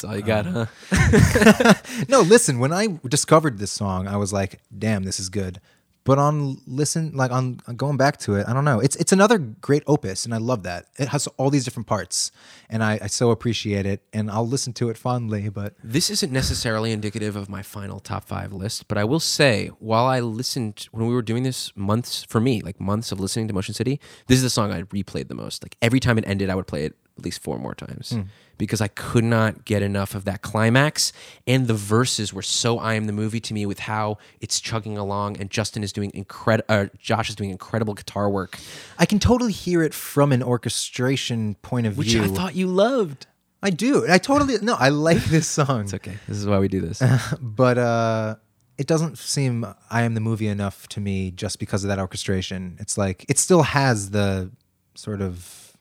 [0.03, 1.75] That's all you got, Um, huh?
[2.09, 5.61] No, listen, when I discovered this song, I was like, damn, this is good.
[6.05, 8.79] But on listen, like on, going back to it, I don't know.
[8.79, 10.87] It's it's another great opus, and I love that.
[10.99, 12.31] It has all these different parts,
[12.69, 14.03] and I, I so appreciate it.
[14.13, 15.49] And I'll listen to it fondly.
[15.49, 19.69] But This isn't necessarily indicative of my final top five list, but I will say,
[19.79, 23.49] while I listened when we were doing this months for me, like months of listening
[23.49, 25.65] to Motion City, this is the song I replayed the most.
[25.65, 28.23] Like every time it ended, I would play it at least four more times hmm.
[28.59, 31.13] Because I could not get enough of that climax.
[31.47, 34.97] And the verses were so I am the movie to me with how it's chugging
[34.97, 36.67] along, and Justin is doing incredible.
[36.69, 38.59] Uh, Josh is doing incredible guitar work,
[38.99, 42.23] I can totally hear it from an orchestration point of which view.
[42.23, 43.27] Which I thought you loved.
[43.63, 44.07] I do.
[44.09, 44.75] I totally no.
[44.75, 45.83] I like this song.
[45.83, 46.17] It's okay.
[46.29, 47.03] This is why we do this.
[47.41, 48.37] but uh
[48.77, 52.77] it doesn't seem I am the movie enough to me just because of that orchestration.
[52.79, 54.51] It's like it still has the
[54.95, 55.77] sort of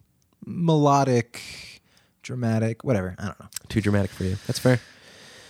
[0.46, 1.73] melodic,
[2.24, 3.16] dramatic, whatever.
[3.20, 3.48] I don't know.
[3.70, 4.38] Too dramatic for you.
[4.48, 4.80] That's fair.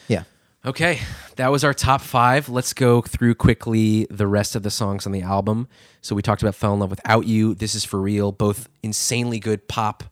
[0.07, 0.23] Yeah.
[0.65, 0.99] Okay,
[1.35, 2.47] that was our top five.
[2.49, 5.67] Let's go through quickly the rest of the songs on the album.
[6.01, 8.31] So we talked about "Fell in Love Without You." This is for real.
[8.31, 10.03] Both insanely good pop,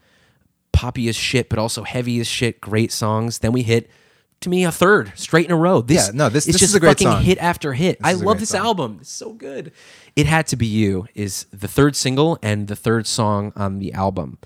[0.73, 2.59] poppy as shit, but also heavy as shit.
[2.61, 3.39] Great songs.
[3.39, 3.89] Then we hit,
[4.41, 5.81] to me, a third straight in a row.
[5.81, 7.21] This, Yeah, no, this- it's this just is a great fucking song.
[7.23, 7.97] hit after hit.
[8.03, 8.61] I love this song.
[8.65, 8.97] album.
[9.01, 9.71] It's so good.
[10.17, 13.93] It had to be you is the third single and the third song on the
[13.93, 14.37] album.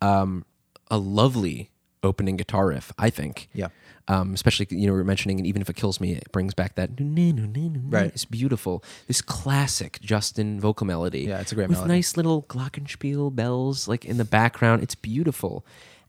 [0.00, 0.46] Um,
[0.90, 1.70] a lovely
[2.02, 3.68] opening guitar riff, I think Yeah.
[4.08, 6.54] um, especially you know we are mentioning and even if it kills me it brings
[6.54, 8.06] back that Right.
[8.06, 11.94] it's beautiful this classic justin vocal melody Yeah, it's a great with melody.
[11.94, 15.64] nice little glockenspiel bells like in the background it's beautiful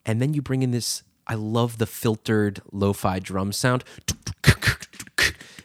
[0.05, 3.83] and then you bring in this i love the filtered lo-fi drum sound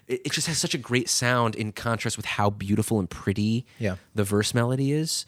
[0.09, 3.97] it, just has such a great sound in contrast with how beautiful and pretty Yeah.
[4.15, 5.25] the verse melody is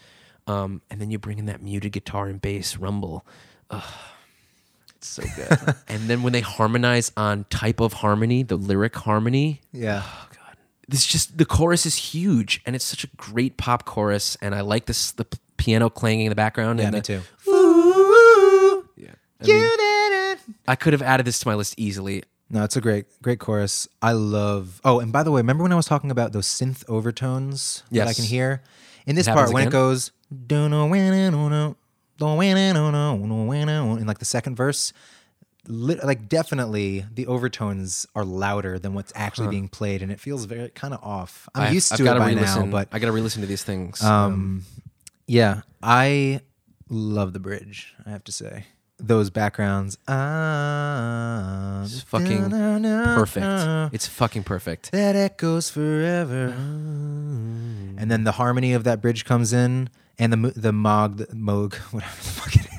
[0.46, 3.24] um, and then you bring in that muted guitar and bass rumble
[4.96, 5.74] it's so good.
[5.88, 10.02] and then when they harmonize on type of harmony, the lyric harmony, Yeah.
[10.04, 10.56] Oh god.
[10.88, 14.60] This just the chorus is huge and it's such a great pop chorus and I
[14.62, 17.22] like this the piano clanging in the background yeah, and me the- too.
[18.96, 19.14] Yeah.
[19.40, 22.24] I, mean, I could have added this to my list easily.
[22.50, 23.86] No, it's a great, great chorus.
[24.00, 24.80] I love.
[24.84, 28.08] Oh, and by the way, remember when I was talking about those synth overtones that
[28.08, 28.62] I can hear
[29.06, 30.12] in this part happens when it goes
[30.46, 31.76] "Don't know when don't know,
[32.18, 34.92] don't when I don't know, don't when I don't," in like the second verse.
[35.70, 40.44] Lit, like definitely the overtones are louder than what's actually being played, and it feels
[40.46, 41.46] very kind of off.
[41.54, 43.46] I'm I- used I've to it by re-listen- now, but I got to re-listen to
[43.46, 44.02] these things.
[44.02, 44.64] um,
[45.26, 46.40] yeah, I
[46.88, 47.94] love the bridge.
[48.06, 48.64] I have to say
[48.98, 49.98] those backgrounds.
[50.08, 53.94] Ah, it's fucking perfect.
[53.94, 54.90] It's fucking perfect.
[54.92, 56.48] that echoes forever.
[56.56, 61.74] And then the harmony of that bridge comes in, and the the mog, the moog,
[61.92, 62.66] whatever the fuck it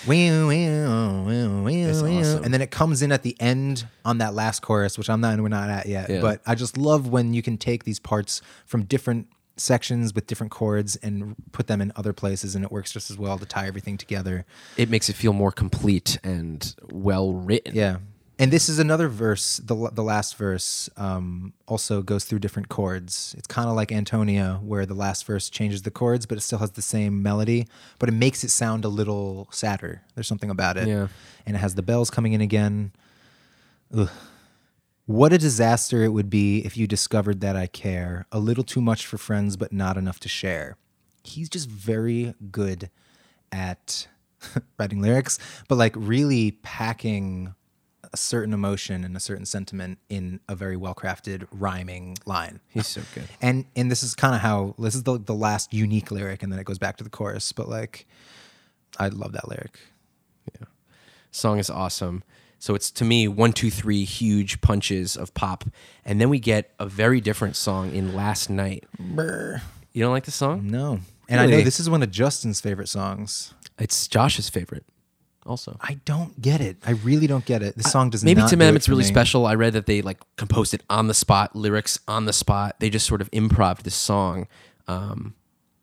[2.20, 2.44] Awesome.
[2.44, 5.38] And then it comes in at the end on that last chorus, which I'm not
[5.40, 6.10] we're not at yet.
[6.10, 6.20] Yeah.
[6.20, 10.50] But I just love when you can take these parts from different sections with different
[10.50, 13.66] chords and put them in other places, and it works just as well to tie
[13.66, 14.44] everything together.
[14.76, 17.74] It makes it feel more complete and well written.
[17.74, 17.98] Yeah.
[18.40, 19.58] And this is another verse.
[19.58, 23.34] The the last verse um, also goes through different chords.
[23.36, 26.58] It's kind of like Antonia, where the last verse changes the chords, but it still
[26.58, 27.68] has the same melody.
[27.98, 30.04] But it makes it sound a little sadder.
[30.14, 30.88] There's something about it.
[30.88, 31.08] Yeah.
[31.44, 32.92] And it has the bells coming in again.
[33.94, 34.08] Ugh.
[35.04, 38.26] What a disaster it would be if you discovered that I care.
[38.32, 40.78] A little too much for friends, but not enough to share.
[41.22, 42.88] He's just very good
[43.52, 44.08] at
[44.78, 45.38] writing lyrics,
[45.68, 47.54] but like really packing
[48.12, 52.60] a certain emotion and a certain sentiment in a very well crafted rhyming line.
[52.68, 53.28] He's so good.
[53.40, 56.52] And and this is kind of how this is the the last unique lyric, and
[56.52, 57.52] then it goes back to the chorus.
[57.52, 58.06] But like,
[58.98, 59.78] I love that lyric.
[60.58, 60.66] Yeah,
[61.30, 62.24] song is awesome.
[62.58, 65.64] So it's to me one, two, three huge punches of pop,
[66.04, 68.84] and then we get a very different song in Last Night.
[68.98, 69.62] Brr.
[69.92, 70.66] You don't like the song?
[70.66, 73.54] No, and I know this is one of Justin's favorite songs.
[73.78, 74.84] It's Josh's favorite.
[75.50, 76.76] Also, I don't get it.
[76.86, 77.76] I really don't get it.
[77.76, 79.08] This song does maybe not to do them it's really me.
[79.08, 79.46] special.
[79.46, 82.76] I read that they like composed it on the spot, lyrics on the spot.
[82.78, 84.46] They just sort of improv this song.
[84.86, 85.34] Um,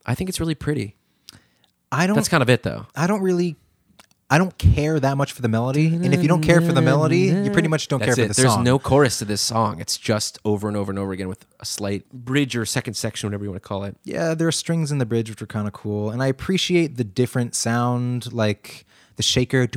[0.05, 0.95] I think it's really pretty.
[1.91, 2.15] I don't.
[2.15, 2.85] That's kind of it, though.
[2.95, 3.57] I don't really.
[4.29, 6.81] I don't care that much for the melody, and if you don't care for the
[6.81, 8.27] melody, you pretty much don't That's care it.
[8.27, 8.63] for the There's song.
[8.65, 9.79] There's no chorus to this song.
[9.79, 13.27] It's just over and over and over again with a slight bridge or second section,
[13.29, 13.95] whatever you want to call it.
[14.03, 16.97] yeah, there are strings in the bridge which are kind of cool, and I appreciate
[16.97, 18.85] the different sound, like
[19.17, 19.67] the shaker,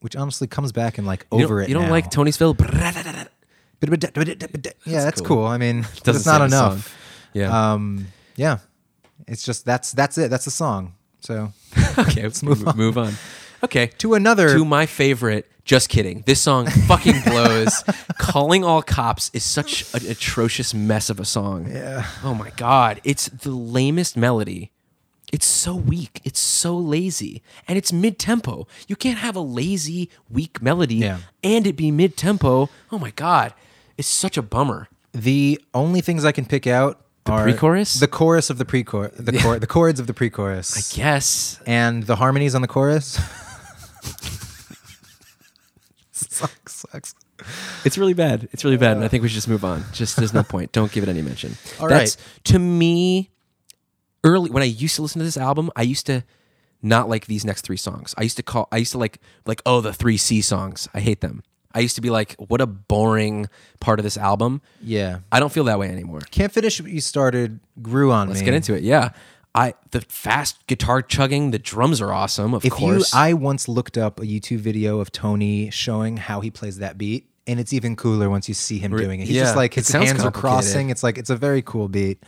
[0.00, 1.68] which honestly comes back and like over don't, it.
[1.68, 1.90] you don't now.
[1.90, 2.56] like Tony'sville?
[3.80, 5.36] Yeah, that's cool.
[5.36, 5.46] cool.
[5.46, 6.46] I mean, it's not say the song.
[6.46, 6.96] enough.
[7.32, 7.72] Yeah.
[7.72, 8.58] Um, yeah,
[9.28, 10.30] it's just that's that's it.
[10.30, 10.94] That's the song.
[11.20, 11.52] So
[11.98, 12.76] okay, let's move on.
[12.76, 13.14] Move on.
[13.62, 14.48] Okay, to another.
[14.48, 15.48] to my favorite.
[15.64, 16.22] Just kidding.
[16.26, 17.84] This song fucking blows.
[18.16, 21.70] Calling all cops is such an atrocious mess of a song.
[21.70, 22.06] Yeah.
[22.24, 24.72] Oh my god, it's the lamest melody.
[25.32, 26.20] It's so weak.
[26.24, 28.66] It's so lazy, and it's mid tempo.
[28.86, 31.18] You can't have a lazy, weak melody Yeah.
[31.44, 32.70] and it be mid tempo.
[32.90, 33.52] Oh my god,
[33.98, 34.88] it's such a bummer.
[35.12, 38.00] The only things I can pick out are pre-chorus?
[38.00, 42.04] the chorus of the pre-chorus, the chor- the chords of the pre-chorus, I guess, and
[42.04, 43.18] the harmonies on the chorus.
[46.12, 47.14] sucks, sucks.
[47.84, 48.48] It's really bad.
[48.52, 49.08] It's really bad, and I uh.
[49.08, 49.84] think we should just move on.
[49.92, 50.72] Just there's no point.
[50.72, 51.56] Don't give it any mention.
[51.80, 52.44] All That's right.
[52.44, 53.30] to me
[54.24, 56.24] early when I used to listen to this album, I used to
[56.82, 58.14] not like these next three songs.
[58.16, 60.88] I used to call I used to like like oh the three C songs.
[60.94, 61.42] I hate them.
[61.74, 63.46] I used to be like, what a boring
[63.78, 64.62] part of this album.
[64.82, 66.20] Yeah, I don't feel that way anymore.
[66.30, 67.60] can't finish what you started.
[67.82, 68.46] Grew on Let's me.
[68.46, 68.82] get into it.
[68.82, 69.10] Yeah.
[69.54, 73.12] I the fast guitar chugging, the drums are awesome, of If course.
[73.12, 76.96] you, I once looked up a YouTube video of Tony showing how he plays that
[76.98, 79.26] beat, and it's even cooler once you see him doing it.
[79.26, 80.90] He's yeah, just like his hands are crossing.
[80.90, 82.22] It's like it's a very cool beat.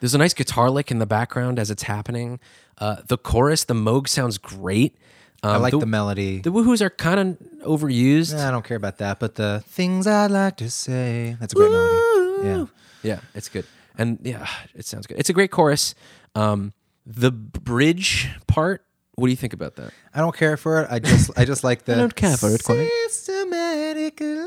[0.00, 2.40] There's a nice guitar lick in the background as it's happening.
[2.78, 4.96] Uh, the chorus, the Moog sounds great.
[5.42, 6.40] Um, I like the, melody.
[6.40, 8.34] The woohoos are kind of overused.
[8.34, 11.36] Nah, I don't care about that, but the things I'd like to say.
[11.40, 12.48] That's a great melody.
[12.48, 12.66] Yeah.
[13.02, 13.64] Yeah, it's good.
[13.96, 15.18] And yeah, it sounds good.
[15.18, 15.94] It's a great chorus.
[16.34, 16.72] Um,
[17.06, 18.84] the bridge part,
[19.14, 19.92] what do you think about that?
[20.14, 20.88] I don't care for it.
[20.90, 22.88] I just I just like the I don't care for it quite.
[23.08, 24.46] Systematically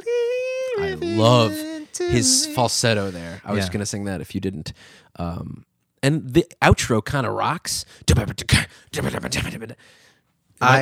[0.79, 1.51] I love
[1.97, 2.53] his me.
[2.53, 3.41] falsetto there.
[3.45, 3.71] I was Yeah.
[3.71, 4.73] going to sing that if you didn't.
[5.17, 5.65] Um,
[6.01, 7.85] and the outro kind of rocks.
[8.09, 8.23] Am I,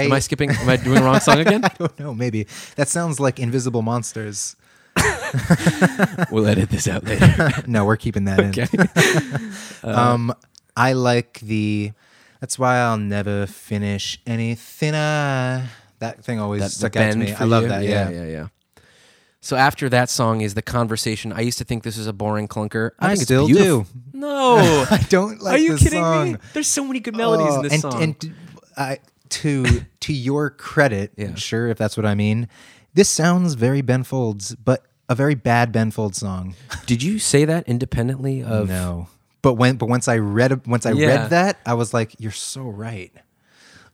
[0.04, 0.52] am I I- skipping?
[0.52, 1.64] Am I doing the wrong song again?
[1.64, 2.48] I don't know, maybe.
[2.76, 4.56] That sounds like Invisible Monsters.
[6.32, 7.50] We'll edit this out later.
[7.68, 8.50] no, we're keeping that in.
[8.50, 8.68] Okay.
[9.90, 10.34] Um,
[10.78, 11.92] I like the.
[12.40, 14.94] That's why I'll never finish anything.
[14.94, 15.66] I
[16.00, 17.34] that thing always That- stuck out to me.
[17.34, 17.70] I love you?
[17.70, 17.84] that.
[17.84, 18.10] Yeah.
[18.10, 18.48] yeah, yeah.
[19.44, 21.34] So after that song is the conversation.
[21.34, 22.92] I used to think this was a boring clunker.
[23.00, 23.84] I, I think still it's beautiful.
[24.12, 24.20] do.
[24.20, 26.32] No, I don't like Are you this kidding song.
[26.34, 26.38] me?
[26.54, 28.04] There's so many good melodies Oh, in this oh, and, song.
[28.04, 28.32] And t-
[28.78, 31.34] I, to to your credit, Yeah.
[31.36, 32.48] sure, if that's what I mean,
[32.94, 36.54] this sounds very Ben Folds, but a very bad Ben Folds song.
[36.86, 38.68] Did you say that independently of?
[38.68, 39.08] no,
[39.42, 41.08] but when but once I read once I Yeah.
[41.08, 43.12] read that, I was like, you're so right.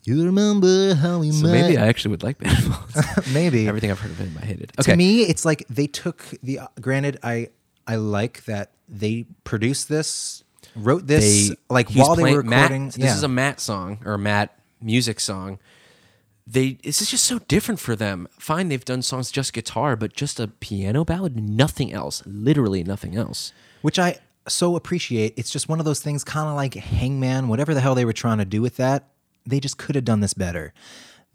[0.07, 1.51] You remember how we So met?
[1.51, 2.73] maybe I actually would like Band
[3.33, 4.71] maybe Everything I've heard of him, I hated.
[4.79, 4.91] Okay.
[4.93, 6.59] to me, it's like they took the.
[6.59, 7.49] uh, Granted, I
[7.85, 10.43] I like that they produced this,
[10.75, 12.85] wrote this, they like he's while they were playing- Matt- recording.
[12.87, 13.15] This yeah.
[13.15, 15.59] is a Matt song or a Matt music song.
[16.45, 18.29] They this is just so different for them.
[18.39, 22.23] Fine, they've done songs just guitar, but just a piano ballad, nothing else.
[22.25, 23.51] Literally nothing else.
[23.81, 25.33] which I so appreciate.
[25.35, 28.13] It's just one of those things, kind of like Hangman, whatever the hell they were
[28.13, 29.09] trying to do with that,
[29.47, 30.73] they just could have done this better.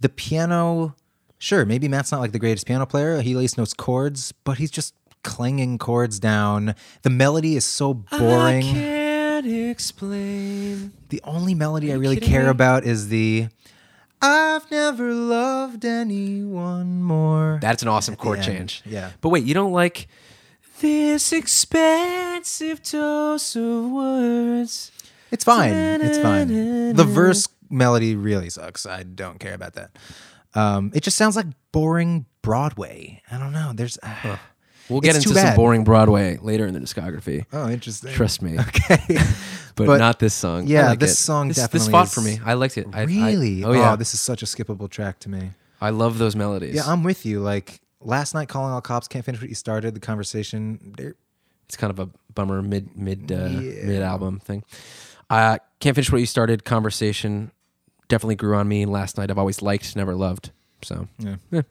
[0.00, 0.94] The piano,
[1.38, 3.20] sure, maybe Matt's not like the greatest piano player.
[3.20, 6.74] He lays notes chords, but he's just clanging chords down.
[7.02, 8.64] The melody is so boring.
[8.64, 10.92] I can't explain.
[11.08, 12.50] The only melody I really care me?
[12.50, 13.48] about is the
[14.20, 17.58] I've never loved anyone more.
[17.60, 18.82] That's an awesome chord end, change.
[18.86, 19.10] yeah.
[19.20, 20.06] But wait, you don't like
[20.80, 24.92] this expansive dose of words.
[25.32, 25.72] It's fine.
[26.02, 26.94] It's fine.
[26.94, 28.86] The verse melody really sucks.
[28.86, 29.96] I don't care about that.
[30.54, 33.22] Um, it just sounds like boring Broadway.
[33.30, 33.72] I don't know.
[33.74, 34.36] There's uh,
[34.88, 37.46] We'll get into some boring Broadway later in the discography.
[37.52, 38.12] oh interesting.
[38.12, 38.58] Trust me.
[38.58, 38.98] Okay,
[39.74, 40.66] But, But- not this song.
[40.66, 41.16] Yeah, like this it.
[41.16, 42.38] song this, this definitely fought is- for me.
[42.44, 42.86] I liked it.
[42.92, 43.64] I- I- really?
[43.64, 43.96] oh yeah.
[43.96, 45.52] this is such a skippable track to me.
[45.80, 46.74] I love those melodies.
[46.74, 47.40] Yeah, I'm with you.
[47.40, 49.94] Like last night, calling all cops can't finish what you started.
[49.94, 50.94] The conversation.
[51.66, 53.86] it's kind of a bummer mid mid uh, Yeah.
[53.86, 54.62] mid album thing.
[55.30, 56.64] Uh, can't finish what you started.
[56.64, 57.50] Conversation
[58.12, 58.84] definitely grew on me.
[58.84, 60.50] Last night I've always liked, never loved.
[60.82, 61.62] So Yeah.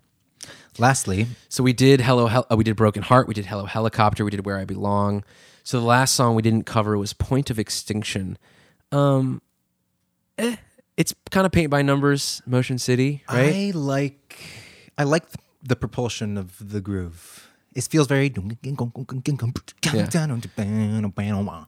[0.79, 3.27] Lastly, so we did hello Hel- uh, we did broken heart.
[3.27, 4.25] We did hello helicopter.
[4.25, 5.23] We did where I belong.
[5.63, 8.39] So the last song we didn't cover was point of extinction.
[8.91, 9.43] Um,
[10.39, 10.55] eh,
[10.97, 13.53] it's kind of paint by numbers, Motion City, right?
[13.53, 14.39] I like
[14.97, 17.50] I like the, the propulsion of the groove.
[17.73, 18.33] It feels very.
[18.35, 18.41] Yeah,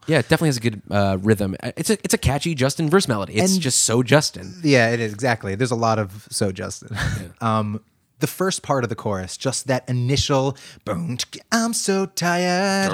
[0.08, 1.56] yeah, it definitely has a good uh, rhythm.
[1.64, 3.34] Uh, It's a it's a catchy Justin verse melody.
[3.36, 4.54] It's And- just so Justin.
[4.64, 5.56] Yeah, it is exactly.
[5.56, 6.98] There's a lot of so Justin.
[7.42, 7.80] um,
[8.20, 11.18] the first part of the chorus, just that initial "boom,
[11.52, 12.92] I'm so tired"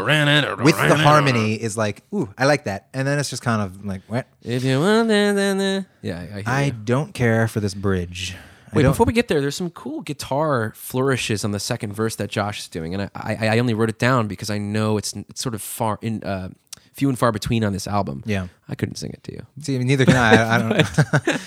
[0.64, 2.88] with the harmony is like, ooh, I like that.
[2.94, 4.26] And then it's just kind of like, what?
[4.42, 5.86] If you want, then, then, then.
[6.02, 6.72] yeah, I, hear I you.
[6.72, 8.36] don't care for this bridge.
[8.72, 11.94] I Wait, don't- before we get there, there's some cool guitar flourishes on the second
[11.94, 14.58] verse that Josh is doing, and I, I, I only wrote it down because I
[14.58, 16.50] know it's it's sort of far in uh,
[16.94, 18.24] few and far between on this album.
[18.26, 18.48] Yeah.
[18.68, 19.46] I couldn't sing it to you.
[19.62, 20.36] See, neither can I.
[20.36, 21.40] I, I don't.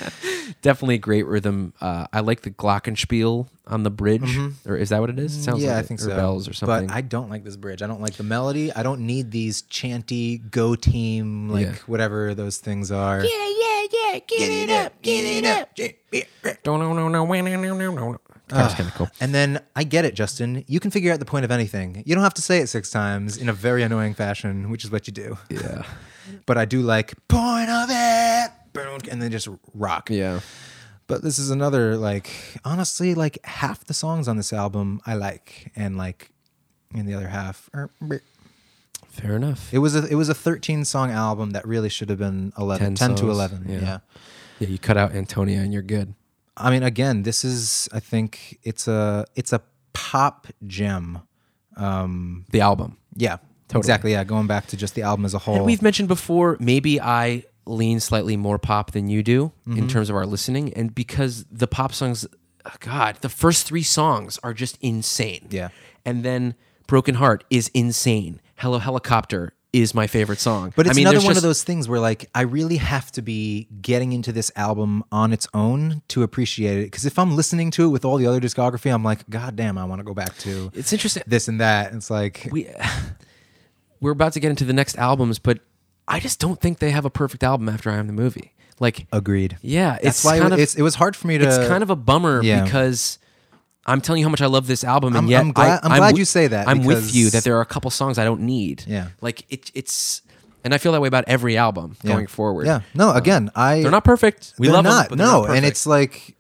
[0.63, 1.73] Definitely great rhythm.
[1.81, 5.37] Uh, I like the glockenspiel on the bridge, or is that what it is?
[5.37, 5.67] It sounds Mm-hmm.
[5.67, 6.17] yeah, like I it, think or so.
[6.17, 6.89] bells or something.
[6.89, 7.81] But I don't like this bridge.
[7.83, 8.73] I don't like the melody.
[8.73, 11.75] I don't need these chanty go team like Yeah.
[11.87, 13.23] whatever those things are.
[13.25, 14.19] Yeah, yeah, yeah.
[14.27, 16.63] Get it up, get it up.
[16.63, 18.19] Don't no, no, no, no, no, no, no.
[18.55, 19.09] Ah, kind of cool.
[19.21, 20.63] And then I get it, Justin.
[20.67, 22.03] You can figure out the point of anything.
[22.05, 24.91] You don't have to say it six times in a very annoying fashion, which is
[24.91, 25.39] what you do.
[25.49, 25.85] Yeah,
[26.47, 30.11] But I do like point of it, boom, and then just rock.
[30.11, 30.41] yeah.
[31.07, 32.31] But this is another like
[32.65, 36.31] honestly like half the songs on this album I like, and like
[36.95, 37.71] in the other half.
[38.03, 38.21] bleh.
[39.13, 39.73] Fair enough.
[39.73, 42.95] It was a it was a 13 song album that really should have been 11,
[42.97, 43.67] 10, to 11.
[43.69, 43.79] yeah.
[43.81, 43.99] yeah.
[44.59, 46.15] Yeah, you cut out Antonia and you're good.
[46.57, 49.61] I mean, again, this is I think it's a it's a
[49.93, 51.21] pop gem.
[51.77, 52.99] Um, The album.
[53.17, 53.37] yeah,
[53.69, 53.81] Totally.
[53.81, 54.13] exactly.
[54.13, 55.57] Yeah, going back to just the album as a whole.
[55.57, 59.79] And we've mentioned before, maybe I lean slightly more pop than you do Mm-hmm.
[59.79, 60.73] in terms of our listening.
[60.75, 62.27] And because the pop songs,
[62.67, 65.47] oh God, the first three songs are just insane.
[65.51, 65.69] Yeah.
[66.05, 66.55] And then
[66.87, 68.41] Broken Heart is insane.
[68.63, 70.73] Hello Helicopter is my favorite song.
[70.77, 73.21] but it's I mean, another one of those things where like I really have to
[73.21, 76.85] be getting into this album on its own to appreciate it.
[76.85, 79.79] Because if I'm listening to it with all the other discography, I'm like, God damn,
[79.79, 81.25] I want to go back to It's interesting.
[81.27, 81.93] this and that.
[81.93, 82.69] It's like we
[84.01, 85.59] we're about to get into the next albums, but
[86.07, 88.55] I just don't think they have a perfect album after I Am the Movie.
[88.79, 89.59] Like, agreed.
[89.61, 91.45] yeah, That's it's why kind it, of it's, it was hard for me to.
[91.45, 92.63] it's kind of a bummer yeah.
[92.63, 93.19] because
[93.87, 95.89] I'm telling you how much I love this album, and I'm- yet I'm glad- I,
[95.89, 98.25] I'm glad you say that I'm with you that there are a couple songs I
[98.25, 98.85] don't need.
[98.87, 99.09] Yeah.
[99.21, 100.23] like it, it's,
[100.65, 102.13] and I feel that way about every album Yeah.
[102.13, 102.67] going forward.
[102.67, 102.83] Yeah.
[102.95, 104.55] No, um, again, I they're not perfect.
[104.59, 105.09] We love not.
[105.09, 106.37] them, but they're no, not and it's like,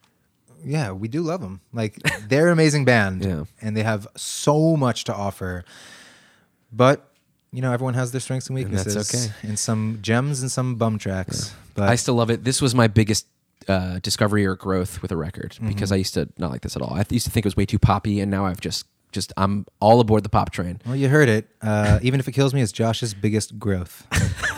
[0.64, 1.60] yeah, we do love them.
[1.72, 1.96] Like
[2.28, 3.44] they're an amazing band, Yeah.
[3.60, 5.64] and they have so much to offer.
[6.72, 7.08] But
[7.54, 9.34] you know, everyone has their strengths and that's weaknesses, okay.
[9.48, 11.52] and some gems and some bum tracks.
[11.74, 12.44] But I still love it.
[12.44, 13.26] This was my biggest
[13.68, 15.68] uh, discovery or growth with a record Mm-hmm.
[15.68, 16.94] because I used to not like this at all.
[16.94, 19.66] I used to think it was way too poppy, and now I've just just I'm
[19.80, 20.80] all aboard the pop train.
[20.86, 21.48] well, you heard it.
[21.60, 24.06] Uh, even if it kills me, it's Josh's biggest growth.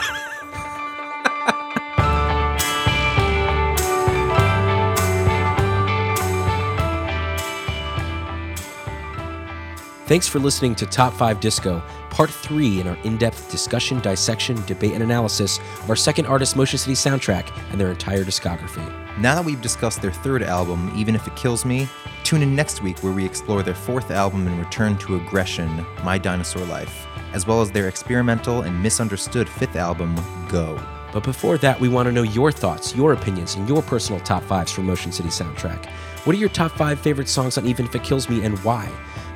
[10.06, 11.82] Thanks for listening to Top 5 Disco,
[12.14, 16.54] part 3 in our in depth discussion, dissection, debate, and analysis of our second artist
[16.54, 18.88] Motion City soundtrack and their entire discography.
[19.18, 21.88] Now that we've discussed their third album, Even If It Kills Me,
[22.22, 26.16] tune in next week where we explore their fourth album and return to aggression, My
[26.16, 30.14] Dinosaur Life, as well as their experimental and misunderstood fifth album,
[30.48, 30.80] Go.
[31.12, 34.44] But before that, we want to know your thoughts, your opinions, and your personal top
[34.44, 35.84] fives for Motion City soundtrack.
[36.26, 38.88] What are your top five favorite songs on Even If It Kills Me and why?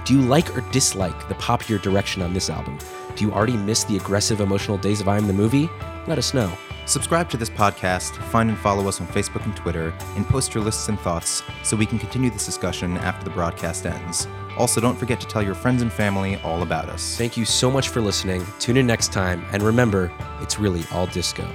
[0.08, 2.78] Do you like or dislike the poppier direction on this album?
[3.14, 5.68] Do you already miss the aggressive emotional days of I Am the Movie?
[6.06, 6.50] Let us know.
[6.86, 10.64] Subscribe to this podcast, find and follow us on Facebook and Twitter, and post your
[10.64, 14.26] lists and thoughts so we can continue this discussion after the broadcast ends.
[14.56, 17.18] Also, don't forget to tell your friends and family all about us.
[17.18, 18.42] Thank you so much for listening.
[18.58, 21.46] Tune in next time, and remember, it's really all disco.